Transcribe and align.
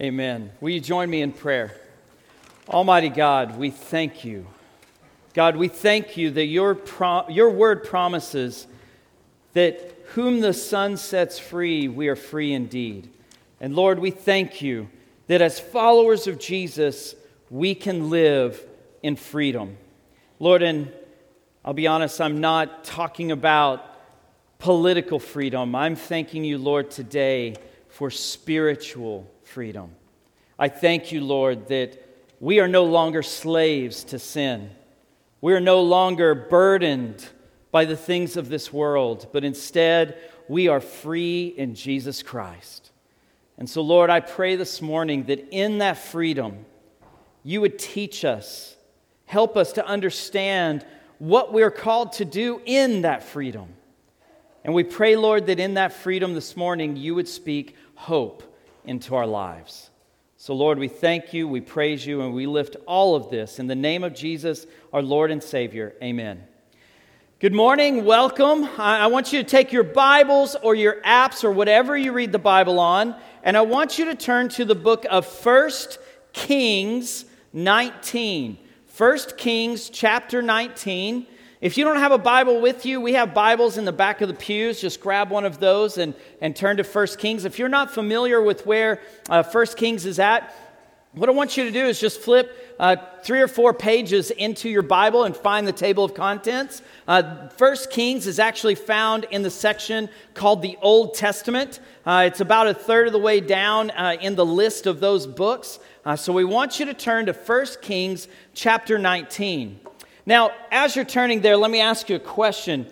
Amen. 0.00 0.50
Will 0.60 0.70
you 0.70 0.80
join 0.80 1.08
me 1.08 1.22
in 1.22 1.30
prayer? 1.30 1.72
Almighty 2.68 3.10
God, 3.10 3.56
we 3.56 3.70
thank 3.70 4.24
you. 4.24 4.44
God, 5.34 5.54
we 5.54 5.68
thank 5.68 6.16
you 6.16 6.32
that 6.32 6.46
your, 6.46 6.74
pro- 6.74 7.28
your 7.28 7.50
word 7.50 7.84
promises 7.84 8.66
that 9.52 9.96
whom 10.14 10.40
the 10.40 10.52
Son 10.52 10.96
sets 10.96 11.38
free, 11.38 11.86
we 11.86 12.08
are 12.08 12.16
free 12.16 12.52
indeed. 12.52 13.08
And 13.60 13.76
Lord, 13.76 14.00
we 14.00 14.10
thank 14.10 14.60
you 14.60 14.88
that 15.28 15.40
as 15.40 15.60
followers 15.60 16.26
of 16.26 16.40
Jesus, 16.40 17.14
we 17.48 17.76
can 17.76 18.10
live 18.10 18.60
in 19.00 19.14
freedom. 19.14 19.76
Lord, 20.40 20.64
and 20.64 20.92
I'll 21.64 21.72
be 21.72 21.86
honest, 21.86 22.20
I'm 22.20 22.40
not 22.40 22.82
talking 22.82 23.30
about 23.30 23.96
political 24.58 25.20
freedom. 25.20 25.76
I'm 25.76 25.94
thanking 25.94 26.42
you, 26.42 26.58
Lord, 26.58 26.90
today 26.90 27.54
for 27.90 28.10
spiritual 28.10 29.30
freedom. 29.54 29.94
I 30.58 30.68
thank 30.68 31.12
you, 31.12 31.20
Lord, 31.20 31.68
that 31.68 32.04
we 32.40 32.58
are 32.58 32.66
no 32.66 32.82
longer 32.82 33.22
slaves 33.22 34.02
to 34.06 34.18
sin. 34.18 34.68
We 35.40 35.52
are 35.52 35.60
no 35.60 35.80
longer 35.80 36.34
burdened 36.34 37.24
by 37.70 37.84
the 37.84 37.96
things 37.96 38.36
of 38.36 38.48
this 38.48 38.72
world, 38.72 39.28
but 39.32 39.44
instead 39.44 40.18
we 40.48 40.66
are 40.66 40.80
free 40.80 41.54
in 41.56 41.76
Jesus 41.76 42.20
Christ. 42.20 42.90
And 43.56 43.70
so, 43.70 43.80
Lord, 43.80 44.10
I 44.10 44.18
pray 44.18 44.56
this 44.56 44.82
morning 44.82 45.26
that 45.26 45.46
in 45.52 45.78
that 45.78 45.98
freedom, 45.98 46.66
you 47.44 47.60
would 47.60 47.78
teach 47.78 48.24
us, 48.24 48.74
help 49.26 49.56
us 49.56 49.70
to 49.74 49.86
understand 49.86 50.84
what 51.18 51.52
we're 51.52 51.70
called 51.70 52.14
to 52.14 52.24
do 52.24 52.60
in 52.66 53.02
that 53.02 53.22
freedom. 53.22 53.68
And 54.64 54.74
we 54.74 54.82
pray, 54.82 55.14
Lord, 55.14 55.46
that 55.46 55.60
in 55.60 55.74
that 55.74 55.92
freedom 55.92 56.34
this 56.34 56.56
morning, 56.56 56.96
you 56.96 57.14
would 57.14 57.28
speak 57.28 57.76
hope 57.94 58.50
into 58.84 59.14
our 59.14 59.26
lives. 59.26 59.90
So, 60.36 60.54
Lord, 60.54 60.78
we 60.78 60.88
thank 60.88 61.32
you, 61.32 61.48
we 61.48 61.60
praise 61.60 62.06
you, 62.06 62.20
and 62.20 62.34
we 62.34 62.46
lift 62.46 62.76
all 62.86 63.14
of 63.16 63.30
this 63.30 63.58
in 63.58 63.66
the 63.66 63.74
name 63.74 64.04
of 64.04 64.14
Jesus, 64.14 64.66
our 64.92 65.00
Lord 65.00 65.30
and 65.30 65.42
Savior. 65.42 65.94
Amen. 66.02 66.44
Good 67.40 67.54
morning, 67.54 68.04
welcome. 68.04 68.68
I 68.78 69.06
want 69.06 69.32
you 69.32 69.42
to 69.42 69.48
take 69.48 69.72
your 69.72 69.84
Bibles 69.84 70.56
or 70.62 70.74
your 70.74 71.00
apps 71.02 71.44
or 71.44 71.50
whatever 71.50 71.96
you 71.96 72.12
read 72.12 72.32
the 72.32 72.38
Bible 72.38 72.78
on, 72.78 73.16
and 73.42 73.56
I 73.56 73.62
want 73.62 73.98
you 73.98 74.06
to 74.06 74.14
turn 74.14 74.48
to 74.50 74.64
the 74.64 74.74
book 74.74 75.06
of 75.10 75.26
First 75.26 75.98
Kings 76.32 77.24
19. 77.52 78.58
1 78.96 79.18
Kings 79.36 79.90
chapter 79.90 80.42
19. 80.42 81.26
If 81.64 81.78
you 81.78 81.84
don't 81.86 81.96
have 81.96 82.12
a 82.12 82.18
Bible 82.18 82.60
with 82.60 82.84
you, 82.84 83.00
we 83.00 83.14
have 83.14 83.32
Bibles 83.32 83.78
in 83.78 83.86
the 83.86 83.92
back 83.92 84.20
of 84.20 84.28
the 84.28 84.34
pews. 84.34 84.82
Just 84.82 85.00
grab 85.00 85.30
one 85.30 85.46
of 85.46 85.60
those 85.60 85.96
and, 85.96 86.12
and 86.42 86.54
turn 86.54 86.76
to 86.76 86.82
1 86.82 87.06
Kings. 87.16 87.46
If 87.46 87.58
you're 87.58 87.70
not 87.70 87.90
familiar 87.90 88.42
with 88.42 88.66
where 88.66 89.00
uh, 89.30 89.42
1 89.42 89.66
Kings 89.68 90.04
is 90.04 90.18
at, 90.18 90.54
what 91.12 91.30
I 91.30 91.32
want 91.32 91.56
you 91.56 91.64
to 91.64 91.70
do 91.70 91.86
is 91.86 91.98
just 91.98 92.20
flip 92.20 92.76
uh, 92.78 92.96
three 93.22 93.40
or 93.40 93.48
four 93.48 93.72
pages 93.72 94.30
into 94.30 94.68
your 94.68 94.82
Bible 94.82 95.24
and 95.24 95.34
find 95.34 95.66
the 95.66 95.72
table 95.72 96.04
of 96.04 96.12
contents. 96.12 96.82
Uh, 97.08 97.48
First 97.48 97.90
Kings 97.90 98.26
is 98.26 98.38
actually 98.38 98.74
found 98.74 99.24
in 99.30 99.40
the 99.40 99.50
section 99.50 100.10
called 100.34 100.60
the 100.60 100.76
Old 100.82 101.14
Testament. 101.14 101.80
Uh, 102.04 102.24
it's 102.26 102.40
about 102.40 102.66
a 102.66 102.74
third 102.74 103.06
of 103.06 103.14
the 103.14 103.18
way 103.18 103.40
down 103.40 103.90
uh, 103.92 104.18
in 104.20 104.34
the 104.34 104.44
list 104.44 104.86
of 104.86 105.00
those 105.00 105.26
books. 105.26 105.78
Uh, 106.04 106.14
so 106.14 106.30
we 106.30 106.44
want 106.44 106.78
you 106.78 106.84
to 106.84 106.92
turn 106.92 107.24
to 107.24 107.32
First 107.32 107.80
Kings 107.80 108.28
chapter 108.52 108.98
19. 108.98 109.80
Now, 110.26 110.52
as 110.70 110.96
you're 110.96 111.04
turning 111.04 111.42
there, 111.42 111.56
let 111.56 111.70
me 111.70 111.80
ask 111.80 112.08
you 112.08 112.16
a 112.16 112.20
question. 112.20 112.86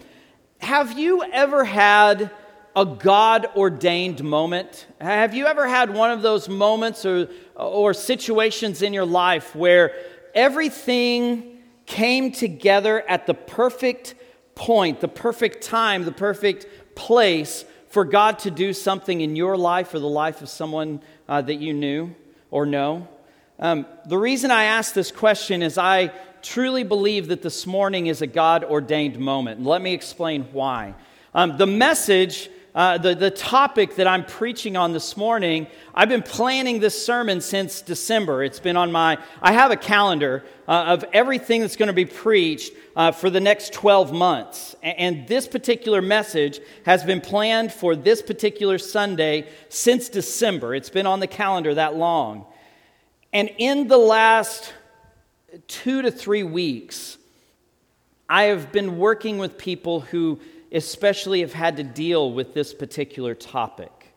Have 0.58 0.98
you 0.98 1.22
ever 1.22 1.64
had 1.64 2.30
a 2.76 2.84
God 2.84 3.46
ordained 3.56 4.22
moment? 4.22 4.86
Have 5.00 5.34
you 5.34 5.46
ever 5.46 5.66
had 5.66 5.94
one 5.94 6.10
of 6.10 6.20
those 6.20 6.48
moments 6.48 7.06
or, 7.06 7.28
or 7.56 7.94
situations 7.94 8.82
in 8.82 8.92
your 8.92 9.06
life 9.06 9.56
where 9.56 9.94
everything 10.34 11.58
came 11.86 12.32
together 12.32 13.02
at 13.08 13.26
the 13.26 13.34
perfect 13.34 14.14
point, 14.54 15.00
the 15.00 15.08
perfect 15.08 15.62
time, 15.62 16.04
the 16.04 16.12
perfect 16.12 16.66
place 16.94 17.64
for 17.88 18.04
God 18.04 18.38
to 18.40 18.50
do 18.50 18.74
something 18.74 19.22
in 19.22 19.36
your 19.36 19.56
life 19.56 19.94
or 19.94 19.98
the 19.98 20.08
life 20.08 20.42
of 20.42 20.50
someone 20.50 21.00
uh, 21.28 21.40
that 21.40 21.56
you 21.56 21.72
knew 21.72 22.14
or 22.50 22.66
know? 22.66 23.08
Um, 23.58 23.86
the 24.06 24.18
reason 24.18 24.50
I 24.50 24.64
ask 24.64 24.92
this 24.92 25.10
question 25.10 25.62
is 25.62 25.78
I 25.78 26.12
truly 26.42 26.82
believe 26.82 27.28
that 27.28 27.42
this 27.42 27.66
morning 27.66 28.08
is 28.08 28.22
a 28.22 28.26
God 28.26 28.64
ordained 28.64 29.18
moment. 29.18 29.58
And 29.58 29.66
let 29.66 29.80
me 29.80 29.94
explain 29.94 30.44
why. 30.52 30.94
Um, 31.34 31.56
the 31.56 31.66
message, 31.66 32.50
uh, 32.74 32.98
the, 32.98 33.14
the 33.14 33.30
topic 33.30 33.96
that 33.96 34.06
I'm 34.06 34.24
preaching 34.24 34.76
on 34.76 34.92
this 34.92 35.16
morning, 35.16 35.66
I've 35.94 36.08
been 36.08 36.22
planning 36.22 36.80
this 36.80 37.06
sermon 37.06 37.40
since 37.40 37.80
December. 37.80 38.42
It's 38.42 38.60
been 38.60 38.76
on 38.76 38.90
my, 38.92 39.18
I 39.40 39.52
have 39.52 39.70
a 39.70 39.76
calendar 39.76 40.44
uh, 40.66 40.84
of 40.88 41.04
everything 41.12 41.60
that's 41.60 41.76
going 41.76 41.86
to 41.88 41.92
be 41.92 42.04
preached 42.04 42.72
uh, 42.96 43.12
for 43.12 43.30
the 43.30 43.40
next 43.40 43.72
12 43.72 44.12
months. 44.12 44.74
And 44.82 45.26
this 45.28 45.46
particular 45.46 46.02
message 46.02 46.60
has 46.84 47.04
been 47.04 47.20
planned 47.20 47.72
for 47.72 47.94
this 47.94 48.20
particular 48.20 48.78
Sunday 48.78 49.48
since 49.68 50.08
December. 50.08 50.74
It's 50.74 50.90
been 50.90 51.06
on 51.06 51.20
the 51.20 51.26
calendar 51.26 51.74
that 51.74 51.94
long. 51.94 52.46
And 53.32 53.50
in 53.56 53.88
the 53.88 53.96
last 53.96 54.72
two 55.66 56.02
to 56.02 56.10
three 56.10 56.42
weeks, 56.42 57.18
I 58.28 58.44
have 58.44 58.72
been 58.72 58.98
working 58.98 59.38
with 59.38 59.58
people 59.58 60.00
who 60.00 60.40
especially 60.72 61.40
have 61.40 61.52
had 61.52 61.76
to 61.76 61.84
deal 61.84 62.32
with 62.32 62.54
this 62.54 62.72
particular 62.72 63.34
topic. 63.34 64.14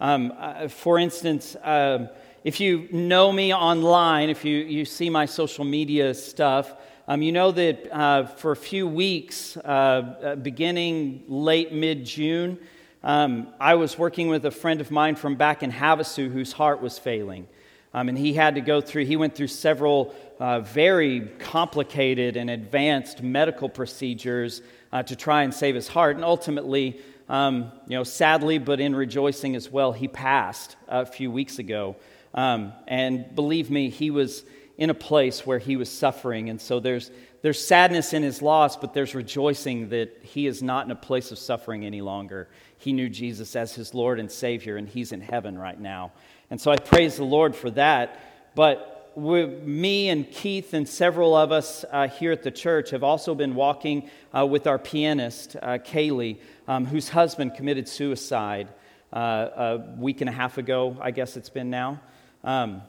Um, 0.00 0.32
uh, 0.38 0.68
for 0.68 0.98
instance, 0.98 1.54
uh, 1.56 2.08
if 2.44 2.60
you 2.60 2.88
know 2.92 3.30
me 3.30 3.52
online, 3.52 4.30
if 4.30 4.44
you, 4.44 4.58
you 4.58 4.84
see 4.84 5.10
my 5.10 5.26
social 5.26 5.64
media 5.64 6.14
stuff, 6.14 6.72
um, 7.08 7.20
you 7.20 7.32
know 7.32 7.50
that 7.52 7.92
uh, 7.92 8.26
for 8.26 8.52
a 8.52 8.56
few 8.56 8.86
weeks, 8.86 9.56
uh, 9.58 9.68
uh, 9.68 10.36
beginning 10.36 11.24
late 11.26 11.72
mid 11.72 12.04
June, 12.04 12.58
um, 13.02 13.48
I 13.60 13.74
was 13.74 13.98
working 13.98 14.28
with 14.28 14.44
a 14.44 14.50
friend 14.50 14.80
of 14.80 14.90
mine 14.90 15.16
from 15.16 15.36
back 15.36 15.62
in 15.62 15.72
Havasu 15.72 16.30
whose 16.30 16.52
heart 16.52 16.80
was 16.80 16.98
failing. 16.98 17.48
Um, 17.94 18.08
and 18.08 18.18
he 18.18 18.34
had 18.34 18.54
to 18.56 18.60
go 18.60 18.80
through, 18.80 19.06
he 19.06 19.16
went 19.16 19.34
through 19.34 19.46
several 19.48 20.14
uh, 20.38 20.60
very 20.60 21.20
complicated 21.38 22.36
and 22.36 22.48
advanced 22.50 23.22
medical 23.22 23.68
procedures 23.68 24.62
uh, 24.92 25.02
to 25.02 25.16
try 25.16 25.42
and 25.42 25.52
save 25.52 25.74
his 25.74 25.88
heart. 25.88 26.16
And 26.16 26.24
ultimately, 26.24 27.00
um, 27.28 27.72
you 27.86 27.96
know, 27.96 28.04
sadly, 28.04 28.58
but 28.58 28.80
in 28.80 28.94
rejoicing 28.94 29.56
as 29.56 29.70
well, 29.70 29.92
he 29.92 30.08
passed 30.08 30.76
a 30.86 31.04
few 31.04 31.30
weeks 31.30 31.58
ago. 31.58 31.96
Um, 32.34 32.72
and 32.86 33.34
believe 33.34 33.70
me, 33.70 33.90
he 33.90 34.10
was 34.10 34.44
in 34.76 34.90
a 34.90 34.94
place 34.94 35.44
where 35.44 35.58
he 35.58 35.76
was 35.76 35.90
suffering. 35.90 36.50
And 36.50 36.60
so 36.60 36.78
there's, 36.78 37.10
there's 37.42 37.64
sadness 37.64 38.12
in 38.12 38.22
his 38.22 38.40
loss, 38.40 38.76
but 38.76 38.94
there's 38.94 39.14
rejoicing 39.14 39.88
that 39.88 40.16
he 40.22 40.46
is 40.46 40.62
not 40.62 40.84
in 40.84 40.92
a 40.92 40.96
place 40.96 41.32
of 41.32 41.38
suffering 41.38 41.84
any 41.84 42.00
longer. 42.00 42.48
He 42.78 42.92
knew 42.92 43.08
Jesus 43.08 43.56
as 43.56 43.74
his 43.74 43.92
Lord 43.92 44.20
and 44.20 44.30
Savior, 44.30 44.76
and 44.76 44.88
he's 44.88 45.10
in 45.10 45.20
heaven 45.20 45.58
right 45.58 45.78
now. 45.78 46.12
And 46.48 46.60
so 46.60 46.70
I 46.70 46.76
praise 46.76 47.16
the 47.16 47.24
Lord 47.24 47.56
for 47.56 47.70
that. 47.72 48.20
But 48.54 48.97
me 49.18 50.08
and 50.08 50.30
Keith 50.30 50.74
and 50.74 50.88
several 50.88 51.34
of 51.34 51.50
us 51.50 51.84
uh, 51.90 52.08
here 52.08 52.30
at 52.30 52.42
the 52.42 52.50
church 52.50 52.90
have 52.90 53.02
also 53.02 53.34
been 53.34 53.54
walking 53.54 54.08
uh, 54.36 54.46
with 54.46 54.66
our 54.66 54.78
pianist, 54.78 55.56
uh, 55.60 55.78
Kaylee, 55.78 56.38
um, 56.68 56.86
whose 56.86 57.08
husband 57.08 57.54
committed 57.54 57.88
suicide 57.88 58.68
uh, 59.12 59.18
a 59.18 59.78
week 59.96 60.20
and 60.20 60.30
a 60.30 60.32
half 60.32 60.58
ago, 60.58 60.96
I 61.00 61.10
guess 61.10 61.36
it's 61.36 61.48
been 61.48 61.70
now. 61.70 62.00
Um, 62.44 62.82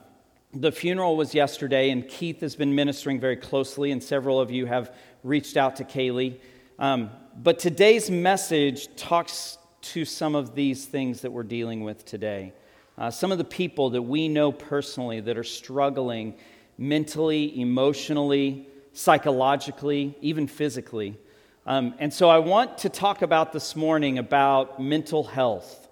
the 0.53 0.71
funeral 0.71 1.15
was 1.15 1.33
yesterday, 1.33 1.89
and 1.89 2.07
Keith 2.07 2.41
has 2.41 2.55
been 2.55 2.75
ministering 2.75 3.19
very 3.19 3.37
closely, 3.37 3.91
and 3.91 4.03
several 4.03 4.39
of 4.39 4.51
you 4.51 4.65
have 4.65 4.93
reached 5.23 5.57
out 5.57 5.77
to 5.77 5.83
Kaylee. 5.83 6.39
Um, 6.77 7.09
but 7.37 7.59
today's 7.59 8.09
message 8.11 8.95
talks 8.95 9.57
to 9.81 10.05
some 10.05 10.35
of 10.35 10.55
these 10.55 10.85
things 10.85 11.21
that 11.21 11.31
we're 11.31 11.43
dealing 11.43 11.83
with 11.83 12.05
today 12.05 12.53
uh, 12.99 13.09
some 13.09 13.31
of 13.31 13.37
the 13.37 13.45
people 13.45 13.91
that 13.91 14.01
we 14.01 14.27
know 14.27 14.51
personally 14.51 15.21
that 15.21 15.37
are 15.37 15.43
struggling 15.43 16.35
mentally, 16.77 17.59
emotionally, 17.59 18.67
psychologically, 18.91 20.17
even 20.21 20.47
physically. 20.47 21.17
Um, 21.65 21.95
and 21.99 22.13
so 22.13 22.29
I 22.29 22.39
want 22.39 22.79
to 22.79 22.89
talk 22.89 23.21
about 23.21 23.53
this 23.53 23.73
morning 23.75 24.17
about 24.17 24.81
mental 24.81 25.23
health. 25.23 25.87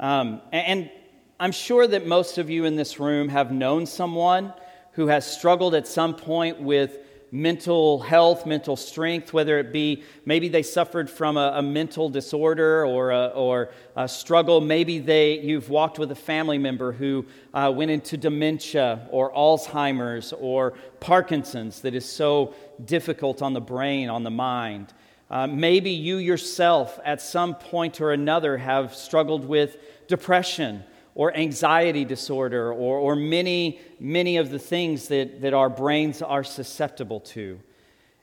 Um, 0.00 0.40
and 0.50 0.90
I'm 1.38 1.52
sure 1.52 1.86
that 1.86 2.06
most 2.06 2.38
of 2.38 2.48
you 2.48 2.64
in 2.64 2.76
this 2.76 2.98
room 2.98 3.28
have 3.28 3.52
known 3.52 3.84
someone 3.84 4.54
who 4.92 5.08
has 5.08 5.30
struggled 5.30 5.74
at 5.74 5.86
some 5.86 6.14
point 6.14 6.58
with 6.58 6.98
mental 7.36 8.00
health, 8.00 8.46
mental 8.46 8.76
strength, 8.76 9.32
whether 9.34 9.58
it 9.58 9.70
be 9.70 10.02
maybe 10.24 10.48
they 10.48 10.62
suffered 10.62 11.10
from 11.10 11.36
a, 11.36 11.52
a 11.56 11.62
mental 11.62 12.08
disorder 12.08 12.86
or 12.86 13.10
a, 13.10 13.26
or 13.26 13.70
a 13.94 14.08
struggle. 14.08 14.60
Maybe 14.60 14.98
they, 14.98 15.40
you've 15.40 15.68
walked 15.68 15.98
with 15.98 16.10
a 16.10 16.16
family 16.16 16.56
member 16.56 16.92
who 16.92 17.26
uh, 17.52 17.70
went 17.74 17.90
into 17.90 18.16
dementia 18.16 19.06
or 19.10 19.32
Alzheimer's 19.32 20.32
or 20.32 20.72
Parkinson's 20.98 21.80
that 21.82 21.94
is 21.94 22.06
so 22.06 22.54
difficult 22.84 23.42
on 23.42 23.52
the 23.52 23.60
brain, 23.60 24.08
on 24.08 24.24
the 24.24 24.30
mind. 24.30 24.94
Uh, 25.30 25.46
maybe 25.46 25.90
you 25.90 26.16
yourself, 26.16 26.98
at 27.04 27.20
some 27.20 27.54
point 27.54 28.00
or 28.00 28.12
another, 28.12 28.56
have 28.56 28.94
struggled 28.94 29.44
with 29.44 29.76
depression 30.08 30.84
or 31.16 31.34
anxiety 31.34 32.04
disorder 32.04 32.70
or, 32.72 32.98
or 32.98 33.16
many, 33.16 33.80
many 33.98 34.36
of 34.36 34.50
the 34.50 34.58
things 34.58 35.08
that, 35.08 35.40
that 35.40 35.54
our 35.54 35.70
brains 35.70 36.20
are 36.20 36.44
susceptible 36.44 37.20
to. 37.20 37.58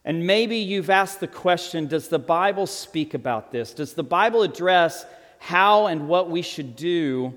And 0.06 0.28
maybe 0.28 0.58
you've 0.58 0.92
asked 0.92 1.20
the 1.20 1.28
question 1.28 1.88
Does 1.88 2.08
the 2.08 2.20
Bible 2.20 2.68
speak 2.68 3.16
about 3.16 3.52
this? 3.52 3.74
Does 3.74 3.94
the 3.96 4.04
Bible 4.04 4.44
address 4.44 5.06
how 5.40 5.88
and 5.88 6.08
what 6.08 6.30
we 6.30 6.44
should 6.44 6.76
do 6.76 7.34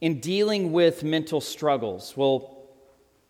in 0.00 0.18
dealing 0.20 0.72
with 0.72 1.04
mental 1.04 1.40
struggles? 1.40 2.14
Well, 2.16 2.56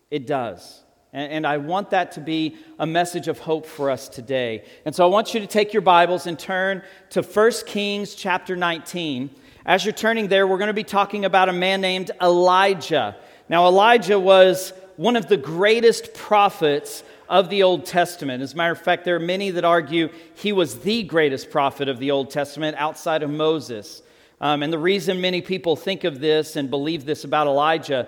it 0.09 0.25
does. 0.25 0.83
And, 1.13 1.47
I 1.47 1.57
want 1.57 1.91
that 1.91 2.11
to 2.13 2.19
be 2.19 2.57
a 2.77 2.85
message 2.85 3.27
of 3.27 3.39
hope 3.39 3.65
for 3.65 3.89
us 3.89 4.07
today. 4.09 4.65
And 4.85 4.93
so 4.93 5.03
I 5.03 5.07
want 5.09 5.33
you 5.33 5.39
to 5.39 5.47
take 5.47 5.73
your 5.73 5.81
Bibles 5.81 6.27
and 6.27 6.37
turn 6.37 6.83
to 7.11 7.23
1 7.23 7.51
Kings 7.65 8.13
chapter 8.13 8.55
19. 8.55 9.29
As 9.67 9.83
you're 9.83 9.93
turning 9.93 10.29
there, 10.29 10.47
we're 10.47 10.59
going 10.59 10.67
to 10.67 10.73
be 10.73 10.85
talking 10.85 11.25
about 11.25 11.49
a 11.49 11.53
man 11.53 11.81
named 11.81 12.11
Elijah. 12.21 13.17
Now, 13.49 13.67
Elijah 13.67 14.17
was 14.17 14.71
one 14.95 15.17
of 15.17 15.27
the 15.27 15.35
greatest 15.35 16.13
prophets 16.13 17.03
of 17.27 17.49
the 17.49 17.63
Old 17.63 17.85
Testament. 17.85 18.41
As 18.41 18.53
a 18.53 18.55
matter 18.55 18.71
of 18.71 18.79
fact, 18.79 19.03
there 19.03 19.17
are 19.17 19.19
many 19.19 19.51
that 19.51 19.65
argue 19.65 20.07
he 20.35 20.53
was 20.53 20.79
the 20.79 21.03
greatest 21.03 21.51
prophet 21.51 21.89
of 21.89 21.99
the 21.99 22.11
Old 22.11 22.31
Testament 22.31 22.77
outside 22.77 23.23
of 23.23 23.29
Moses. 23.29 24.01
Um, 24.39 24.63
and 24.63 24.71
the 24.71 24.79
reason 24.79 25.19
many 25.19 25.41
people 25.41 25.75
think 25.75 26.05
of 26.05 26.21
this 26.21 26.55
and 26.55 26.69
believe 26.69 27.03
this 27.03 27.25
about 27.25 27.47
Elijah 27.47 28.07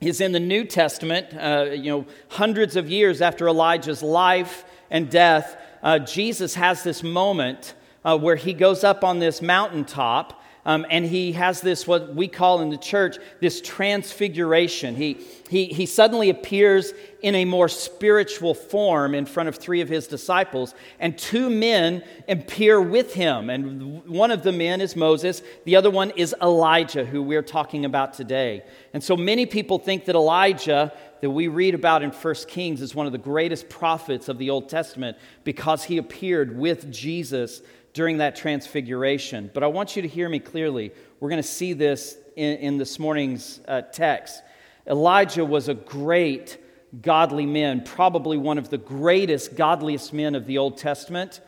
is 0.00 0.22
in 0.22 0.32
the 0.32 0.40
New 0.40 0.64
Testament, 0.64 1.26
uh, 1.34 1.72
you 1.72 1.90
know, 1.90 2.06
hundreds 2.30 2.74
of 2.76 2.88
years 2.88 3.20
after 3.20 3.48
Elijah's 3.48 4.02
life 4.02 4.64
and 4.90 5.10
death, 5.10 5.60
uh, 5.82 5.98
Jesus 5.98 6.54
has 6.54 6.82
this 6.82 7.02
moment 7.02 7.74
uh, 8.02 8.16
where 8.16 8.36
he 8.36 8.54
goes 8.54 8.82
up 8.82 9.04
on 9.04 9.18
this 9.18 9.42
mountaintop 9.42 10.39
um, 10.70 10.86
and 10.88 11.04
he 11.04 11.32
has 11.32 11.60
this, 11.60 11.84
what 11.84 12.14
we 12.14 12.28
call 12.28 12.60
in 12.60 12.70
the 12.70 12.76
church, 12.76 13.18
this 13.40 13.60
transfiguration. 13.60 14.94
He, 14.94 15.14
he, 15.48 15.64
he 15.64 15.84
suddenly 15.84 16.30
appears 16.30 16.92
in 17.22 17.34
a 17.34 17.44
more 17.44 17.68
spiritual 17.68 18.54
form 18.54 19.16
in 19.16 19.26
front 19.26 19.48
of 19.48 19.56
three 19.56 19.80
of 19.80 19.88
his 19.88 20.06
disciples, 20.06 20.76
and 21.00 21.18
two 21.18 21.50
men 21.50 22.04
appear 22.28 22.80
with 22.80 23.14
him. 23.14 23.50
And 23.50 24.06
one 24.06 24.30
of 24.30 24.44
the 24.44 24.52
men 24.52 24.80
is 24.80 24.94
Moses, 24.94 25.42
the 25.64 25.74
other 25.74 25.90
one 25.90 26.10
is 26.10 26.36
Elijah, 26.40 27.04
who 27.04 27.20
we're 27.20 27.42
talking 27.42 27.84
about 27.84 28.14
today. 28.14 28.62
And 28.94 29.02
so 29.02 29.16
many 29.16 29.46
people 29.46 29.80
think 29.80 30.04
that 30.04 30.14
Elijah, 30.14 30.92
that 31.20 31.30
we 31.30 31.48
read 31.48 31.74
about 31.74 32.04
in 32.04 32.10
1 32.10 32.34
Kings, 32.46 32.80
is 32.80 32.94
one 32.94 33.06
of 33.06 33.12
the 33.12 33.18
greatest 33.18 33.68
prophets 33.68 34.28
of 34.28 34.38
the 34.38 34.50
Old 34.50 34.68
Testament 34.68 35.18
because 35.42 35.82
he 35.82 35.98
appeared 35.98 36.56
with 36.56 36.92
Jesus 36.92 37.60
during 37.92 38.18
that 38.18 38.36
transfiguration. 38.36 39.50
But 39.52 39.62
I 39.62 39.66
want 39.66 39.96
you 39.96 40.02
to 40.02 40.08
hear 40.08 40.28
me 40.28 40.38
clearly. 40.38 40.92
We're 41.18 41.30
going 41.30 41.42
to 41.42 41.48
see 41.48 41.72
this 41.72 42.16
in, 42.36 42.58
in 42.58 42.78
this 42.78 42.98
morning's 42.98 43.60
uh, 43.66 43.82
text. 43.82 44.42
Elijah 44.86 45.44
was 45.44 45.68
a 45.68 45.74
great 45.74 46.58
godly 47.02 47.46
man, 47.46 47.82
probably 47.82 48.36
one 48.36 48.58
of 48.58 48.68
the 48.68 48.78
greatest, 48.78 49.54
godliest 49.56 50.12
men 50.12 50.34
of 50.34 50.46
the 50.46 50.58
Old 50.58 50.76
Testament, 50.76 51.40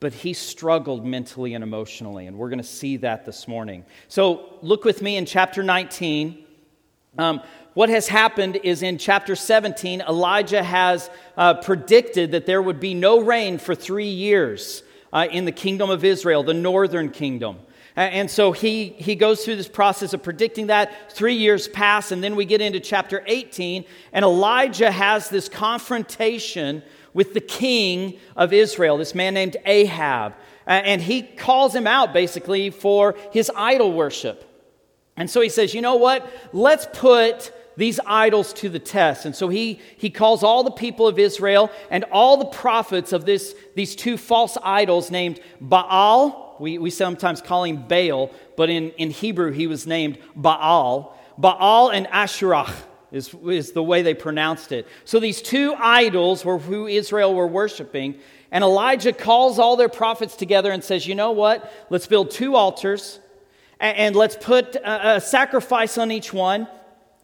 but 0.00 0.12
he 0.12 0.32
struggled 0.32 1.04
mentally 1.04 1.54
and 1.54 1.64
emotionally, 1.64 2.26
and 2.26 2.36
we're 2.36 2.50
going 2.50 2.58
to 2.58 2.64
see 2.64 2.98
that 2.98 3.24
this 3.24 3.48
morning. 3.48 3.84
So 4.08 4.58
look 4.62 4.84
with 4.84 5.02
me 5.02 5.16
in 5.16 5.26
chapter 5.26 5.62
19. 5.62 6.44
Um, 7.18 7.40
what 7.74 7.88
has 7.88 8.06
happened 8.06 8.60
is 8.62 8.82
in 8.82 8.98
chapter 8.98 9.34
17, 9.34 10.02
Elijah 10.02 10.62
has 10.62 11.10
uh, 11.36 11.54
predicted 11.54 12.32
that 12.32 12.46
there 12.46 12.62
would 12.62 12.78
be 12.78 12.94
no 12.94 13.20
rain 13.20 13.58
for 13.58 13.74
three 13.74 14.08
years 14.08 14.82
uh, 15.14 15.28
in 15.30 15.46
the 15.46 15.52
kingdom 15.52 15.88
of 15.88 16.04
Israel, 16.04 16.42
the 16.42 16.52
northern 16.52 17.08
kingdom. 17.08 17.58
And 17.96 18.28
so 18.28 18.50
he, 18.50 18.88
he 18.88 19.14
goes 19.14 19.44
through 19.44 19.54
this 19.54 19.68
process 19.68 20.12
of 20.12 20.22
predicting 20.22 20.66
that. 20.66 21.12
Three 21.12 21.36
years 21.36 21.68
pass, 21.68 22.10
and 22.10 22.24
then 22.24 22.34
we 22.34 22.44
get 22.44 22.60
into 22.60 22.80
chapter 22.80 23.22
18, 23.24 23.84
and 24.12 24.24
Elijah 24.24 24.90
has 24.90 25.28
this 25.28 25.48
confrontation 25.48 26.82
with 27.12 27.34
the 27.34 27.40
king 27.40 28.18
of 28.34 28.52
Israel, 28.52 28.98
this 28.98 29.14
man 29.14 29.34
named 29.34 29.56
Ahab. 29.64 30.34
And 30.66 31.00
he 31.00 31.22
calls 31.22 31.72
him 31.72 31.86
out 31.86 32.12
basically 32.12 32.70
for 32.70 33.14
his 33.30 33.48
idol 33.54 33.92
worship. 33.92 34.50
And 35.16 35.30
so 35.30 35.40
he 35.40 35.48
says, 35.48 35.72
You 35.74 35.82
know 35.82 35.94
what? 35.94 36.28
Let's 36.52 36.88
put 36.92 37.52
these 37.76 38.00
idols 38.06 38.52
to 38.54 38.68
the 38.68 38.78
test. 38.78 39.24
And 39.24 39.34
so 39.34 39.48
he, 39.48 39.80
he 39.96 40.10
calls 40.10 40.42
all 40.42 40.62
the 40.62 40.70
people 40.70 41.08
of 41.08 41.18
Israel 41.18 41.70
and 41.90 42.04
all 42.12 42.36
the 42.36 42.46
prophets 42.46 43.12
of 43.12 43.24
this, 43.24 43.54
these 43.74 43.96
two 43.96 44.16
false 44.16 44.56
idols 44.62 45.10
named 45.10 45.40
Baal. 45.60 46.56
We, 46.60 46.78
we 46.78 46.90
sometimes 46.90 47.40
call 47.40 47.64
him 47.64 47.86
Baal, 47.88 48.30
but 48.56 48.70
in, 48.70 48.90
in 48.92 49.10
Hebrew 49.10 49.50
he 49.50 49.66
was 49.66 49.86
named 49.86 50.18
Baal. 50.36 51.18
Baal 51.36 51.90
and 51.90 52.06
Asherah 52.08 52.72
is, 53.10 53.34
is 53.44 53.72
the 53.72 53.82
way 53.82 54.02
they 54.02 54.14
pronounced 54.14 54.72
it. 54.72 54.86
So 55.04 55.18
these 55.18 55.42
two 55.42 55.74
idols 55.76 56.44
were 56.44 56.58
who 56.58 56.86
Israel 56.86 57.34
were 57.34 57.46
worshiping. 57.46 58.16
And 58.50 58.62
Elijah 58.62 59.12
calls 59.12 59.58
all 59.58 59.76
their 59.76 59.88
prophets 59.88 60.36
together 60.36 60.70
and 60.70 60.82
says, 60.82 61.06
You 61.06 61.16
know 61.16 61.32
what? 61.32 61.72
Let's 61.90 62.06
build 62.06 62.30
two 62.30 62.54
altars 62.54 63.18
and, 63.80 63.96
and 63.96 64.16
let's 64.16 64.36
put 64.36 64.76
a, 64.76 65.16
a 65.16 65.20
sacrifice 65.20 65.98
on 65.98 66.12
each 66.12 66.32
one 66.32 66.68